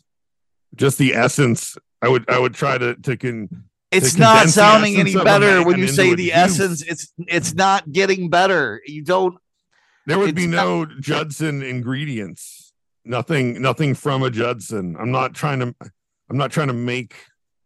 Just 0.74 0.98
the 0.98 1.14
essence. 1.14 1.78
I 2.02 2.08
would 2.08 2.28
I 2.28 2.38
would 2.38 2.52
try 2.54 2.76
to 2.76 2.94
to 2.96 3.16
con 3.16 3.48
It's 3.90 4.18
not 4.18 4.50
sounding 4.50 4.96
any 4.96 5.14
better 5.14 5.64
when 5.64 5.78
you 5.78 5.88
say 5.88 6.10
the 6.14 6.24
juice. 6.24 6.34
essence. 6.34 6.82
It's 6.82 7.12
it's 7.16 7.54
not 7.54 7.90
getting 7.90 8.28
better. 8.28 8.82
You 8.84 9.02
don't 9.02 9.38
there 10.04 10.18
would 10.18 10.34
be 10.34 10.46
not- 10.46 10.64
no 10.66 10.86
Judson 11.00 11.62
ingredients. 11.62 12.57
Nothing 13.04 13.60
nothing 13.62 13.94
from 13.94 14.22
a 14.22 14.30
Judson. 14.30 14.96
I'm 14.98 15.10
not 15.10 15.34
trying 15.34 15.60
to 15.60 15.74
I'm 16.30 16.36
not 16.36 16.50
trying 16.50 16.68
to 16.68 16.74
make 16.74 17.14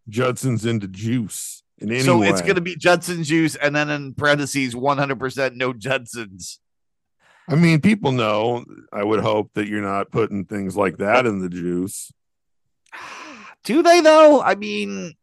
Judsons 0.09 0.65
into 0.67 0.87
juice 0.89 1.63
in 1.79 1.91
any 1.91 2.01
so 2.01 2.19
way. 2.19 2.29
it's 2.29 2.43
gonna 2.43 2.61
be 2.61 2.77
Judson 2.77 3.25
Juice 3.25 3.57
and 3.57 3.75
then 3.75 3.91
in 3.91 4.15
parentheses 4.15 4.75
100% 4.75 5.55
no 5.57 5.73
Judsons. 5.73 6.59
I 7.49 7.57
mean, 7.57 7.81
people 7.81 8.13
know. 8.13 8.65
I 8.93 9.03
would 9.03 9.21
hope 9.21 9.51
that 9.55 9.67
you're 9.67 9.83
not 9.83 10.13
putting 10.13 10.45
things 10.45 10.77
like 10.77 10.99
that 10.99 11.27
in 11.27 11.41
the 11.41 11.49
juice. 11.49 12.13
Do 13.65 13.83
they 13.83 14.01
though? 14.01 14.41
I 14.43 14.55
mean, 14.55 15.15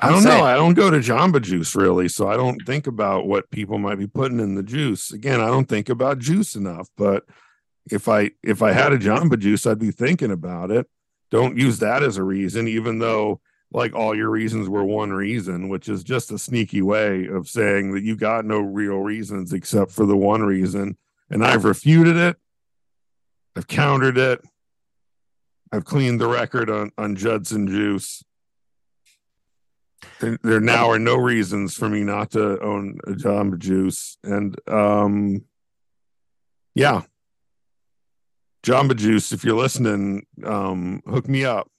I 0.00 0.06
I'm 0.06 0.12
don't 0.14 0.22
saying- 0.22 0.38
know. 0.38 0.44
I 0.44 0.54
don't 0.54 0.74
go 0.74 0.90
to 0.90 0.98
Jamba 0.98 1.42
Juice 1.42 1.74
really, 1.74 2.08
so 2.08 2.28
I 2.28 2.36
don't 2.36 2.60
think 2.66 2.86
about 2.86 3.26
what 3.26 3.50
people 3.50 3.78
might 3.78 3.98
be 3.98 4.06
putting 4.06 4.40
in 4.40 4.54
the 4.54 4.62
juice. 4.62 5.12
Again, 5.12 5.40
I 5.40 5.46
don't 5.48 5.68
think 5.68 5.88
about 5.88 6.18
juice 6.18 6.54
enough. 6.54 6.88
But 6.96 7.24
if 7.92 8.08
I 8.08 8.30
if 8.42 8.62
I 8.62 8.72
had 8.72 8.92
a 8.92 8.98
Jamba 8.98 9.38
Juice, 9.38 9.66
I'd 9.66 9.78
be 9.78 9.90
thinking 9.90 10.30
about 10.30 10.70
it. 10.70 10.86
Don't 11.30 11.58
use 11.58 11.78
that 11.80 12.02
as 12.02 12.16
a 12.16 12.22
reason, 12.22 12.68
even 12.68 12.98
though 12.98 13.40
like 13.70 13.94
all 13.94 14.14
your 14.14 14.30
reasons 14.30 14.68
were 14.68 14.84
one 14.84 15.12
reason, 15.12 15.68
which 15.68 15.88
is 15.88 16.02
just 16.02 16.32
a 16.32 16.38
sneaky 16.38 16.80
way 16.80 17.26
of 17.26 17.48
saying 17.48 17.92
that 17.92 18.02
you 18.02 18.16
got 18.16 18.44
no 18.44 18.60
real 18.60 18.98
reasons 18.98 19.52
except 19.52 19.90
for 19.90 20.06
the 20.06 20.16
one 20.16 20.42
reason. 20.42 20.96
And 21.30 21.44
I've 21.44 21.64
refuted 21.64 22.16
it. 22.16 22.36
I've 23.54 23.66
countered 23.66 24.16
it. 24.16 24.40
I've 25.70 25.84
cleaned 25.84 26.20
the 26.20 26.28
record 26.28 26.70
on 26.70 26.92
on 26.96 27.16
Judson 27.16 27.66
Juice. 27.66 28.24
There, 30.20 30.38
there 30.42 30.60
now 30.60 30.90
are 30.90 30.98
no 30.98 31.16
reasons 31.16 31.74
for 31.74 31.88
me 31.88 32.04
not 32.04 32.30
to 32.30 32.60
own 32.60 32.98
a 33.06 33.10
Jamba 33.10 33.58
Juice, 33.58 34.16
and 34.24 34.58
um, 34.68 35.44
yeah, 36.74 37.02
Jamba 38.62 38.96
Juice. 38.96 39.32
If 39.32 39.44
you're 39.44 39.56
listening, 39.56 40.26
um, 40.44 41.02
hook 41.06 41.28
me 41.28 41.44
up. 41.44 41.70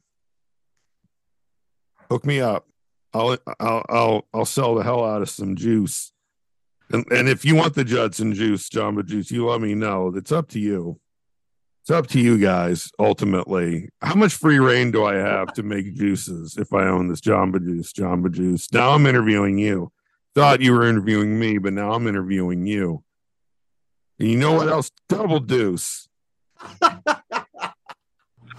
Hook 2.09 2.25
me 2.25 2.41
up. 2.41 2.65
I'll 3.13 3.37
I'll 3.59 3.85
I'll 3.89 4.27
I'll 4.33 4.45
sell 4.45 4.75
the 4.75 4.83
hell 4.83 5.03
out 5.03 5.21
of 5.21 5.29
some 5.29 5.55
juice. 5.55 6.11
And 6.91 7.05
and 7.11 7.29
if 7.29 7.45
you 7.45 7.55
want 7.55 7.75
the 7.75 7.83
Judson 7.83 8.33
juice, 8.33 8.69
Jamba 8.69 9.05
Juice, 9.05 9.31
you 9.31 9.47
let 9.47 9.61
me 9.61 9.75
know. 9.75 10.13
It's 10.15 10.31
up 10.31 10.47
to 10.49 10.59
you. 10.59 10.99
It's 11.81 11.91
up 11.91 12.07
to 12.07 12.19
you 12.19 12.37
guys 12.37 12.91
ultimately. 12.99 13.89
How 14.01 14.15
much 14.15 14.33
free 14.33 14.59
reign 14.59 14.91
do 14.91 15.05
I 15.05 15.15
have 15.15 15.53
to 15.53 15.63
make 15.63 15.95
juices 15.95 16.57
if 16.57 16.73
I 16.73 16.87
own 16.87 17.07
this 17.07 17.21
Jamba 17.21 17.63
Juice? 17.63 17.93
Jamba 17.93 18.31
Juice. 18.31 18.71
Now 18.71 18.91
I'm 18.91 19.05
interviewing 19.05 19.57
you. 19.57 19.91
Thought 20.35 20.61
you 20.61 20.73
were 20.73 20.87
interviewing 20.87 21.39
me, 21.39 21.57
but 21.57 21.73
now 21.73 21.93
I'm 21.93 22.07
interviewing 22.07 22.67
you. 22.67 23.03
And 24.19 24.29
you 24.29 24.37
know 24.37 24.53
what 24.53 24.67
else? 24.67 24.91
Double 25.07 25.39
deuce. 25.39 26.08
This 26.59 26.71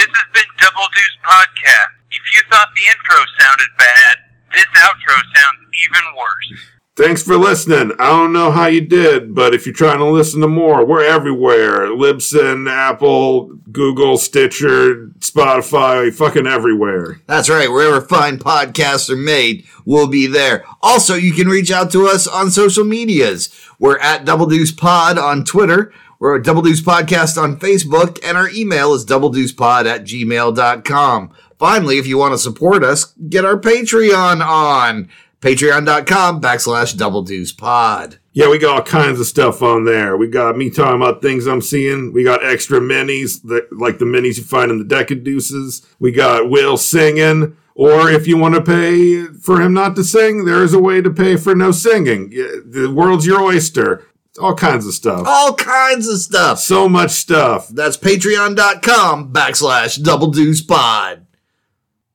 has 0.08 0.28
been 0.32 0.50
Double 0.58 0.88
Deuce 0.94 1.18
Podcast. 1.24 1.92
If 2.10 2.22
you 2.34 2.42
thought 2.50 2.68
the 2.74 2.82
intro 2.88 3.18
sounded 3.38 3.68
bad, 3.78 4.16
this 4.52 4.66
outro 4.76 5.14
sounds 5.34 5.58
even 5.86 6.02
worse. 6.16 6.60
Thanks 6.96 7.22
for 7.22 7.36
listening. 7.36 7.92
I 7.98 8.08
don't 8.08 8.32
know 8.32 8.50
how 8.50 8.66
you 8.66 8.82
did, 8.82 9.34
but 9.34 9.54
if 9.54 9.64
you're 9.64 9.74
trying 9.74 9.98
to 9.98 10.04
listen 10.04 10.40
to 10.42 10.48
more, 10.48 10.84
we're 10.84 11.04
everywhere. 11.04 11.86
Libsyn, 11.86 12.70
Apple, 12.70 13.54
Google, 13.72 14.18
Stitcher, 14.18 15.06
Spotify, 15.20 16.12
fucking 16.12 16.46
everywhere. 16.46 17.20
That's 17.26 17.48
right. 17.48 17.70
Wherever 17.70 18.02
fine 18.02 18.38
podcasts 18.38 19.08
are 19.08 19.16
made, 19.16 19.66
we'll 19.86 20.08
be 20.08 20.26
there. 20.26 20.64
Also, 20.82 21.14
you 21.14 21.32
can 21.32 21.48
reach 21.48 21.70
out 21.70 21.90
to 21.92 22.06
us 22.06 22.26
on 22.26 22.50
social 22.50 22.84
medias. 22.84 23.48
We're 23.78 23.98
at 23.98 24.26
Double 24.26 24.46
Deuce 24.46 24.72
Pod 24.72 25.16
on 25.16 25.44
Twitter. 25.44 25.94
We're 26.20 26.36
at 26.36 26.44
Double 26.44 26.60
Deuce 26.60 26.82
Podcast 26.82 27.42
on 27.42 27.58
Facebook, 27.58 28.18
and 28.22 28.36
our 28.36 28.50
email 28.50 28.92
is 28.92 29.06
doubledeucepod 29.06 29.86
at 29.86 30.02
gmail.com. 30.04 31.32
Finally, 31.58 31.96
if 31.96 32.06
you 32.06 32.18
want 32.18 32.34
to 32.34 32.38
support 32.38 32.84
us, 32.84 33.14
get 33.30 33.46
our 33.46 33.58
Patreon 33.58 34.44
on 34.46 35.08
patreon.com 35.40 36.42
backslash 36.42 36.94
Double 36.94 37.22
Deuce 37.22 37.52
Pod. 37.52 38.18
Yeah, 38.34 38.50
we 38.50 38.58
got 38.58 38.76
all 38.76 38.82
kinds 38.82 39.18
of 39.18 39.28
stuff 39.28 39.62
on 39.62 39.86
there. 39.86 40.14
We 40.14 40.28
got 40.28 40.58
me 40.58 40.68
talking 40.68 41.00
about 41.00 41.22
things 41.22 41.46
I'm 41.46 41.62
seeing. 41.62 42.12
We 42.12 42.22
got 42.22 42.44
extra 42.44 42.80
minis, 42.80 43.40
that, 43.44 43.68
like 43.72 43.98
the 43.98 44.04
minis 44.04 44.36
you 44.36 44.44
find 44.44 44.70
in 44.70 44.76
the 44.76 44.84
deck 44.84 45.10
of 45.10 45.24
deuces. 45.24 45.86
We 45.98 46.12
got 46.12 46.50
Will 46.50 46.76
singing, 46.76 47.56
Or 47.74 48.10
if 48.10 48.26
you 48.26 48.36
want 48.36 48.56
to 48.56 48.60
pay 48.60 49.24
for 49.40 49.62
him 49.62 49.72
not 49.72 49.96
to 49.96 50.04
sing, 50.04 50.44
there 50.44 50.62
is 50.62 50.74
a 50.74 50.78
way 50.78 51.00
to 51.00 51.10
pay 51.10 51.36
for 51.36 51.54
no 51.54 51.70
singing. 51.70 52.28
The 52.28 52.92
world's 52.94 53.24
your 53.24 53.40
oyster. 53.40 54.06
All 54.38 54.54
kinds 54.54 54.86
of 54.86 54.94
stuff. 54.94 55.26
All 55.26 55.54
kinds 55.54 56.06
of 56.08 56.18
stuff. 56.18 56.60
So 56.60 56.88
much 56.88 57.10
stuff. 57.10 57.68
That's 57.68 57.96
patreon.com 57.96 59.32
backslash 59.32 60.02
double 60.02 60.30
deuce 60.30 60.62
pod. 60.62 61.26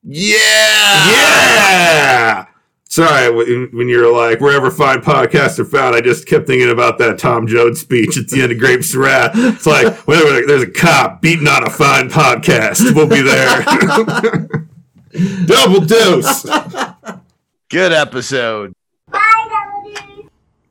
Yeah. 0.04 1.12
Yeah. 1.12 2.46
Sorry, 2.88 3.68
when 3.74 3.90
you're 3.90 4.10
like, 4.10 4.40
wherever 4.40 4.72
fine 4.72 5.02
podcasts 5.02 5.60
are 5.60 5.66
found, 5.66 5.96
I 5.96 6.02
just 6.02 6.28
kept 6.28 6.48
thinking 6.48 6.70
about 6.70 6.98
that 7.00 7.20
Tom 7.20 7.46
Jones 7.46 7.82
speech 7.82 8.18
at 8.18 8.30
the 8.30 8.42
end 8.42 8.54
of 8.54 8.60
Grapes 8.60 8.94
of 8.94 9.02
Wrath. 9.02 9.32
It's 9.36 9.66
like, 9.66 9.94
whenever 10.08 10.46
there's 10.48 10.64
a 10.64 10.72
cop 10.72 11.22
beating 11.22 11.48
on 11.48 11.68
a 11.68 11.70
fine 11.70 12.10
podcast, 12.10 12.96
we'll 12.96 13.08
be 13.08 13.22
there. 13.22 13.64
Double 15.46 15.82
dose. 15.82 16.46
Good 17.70 17.92
episode. 17.92 18.74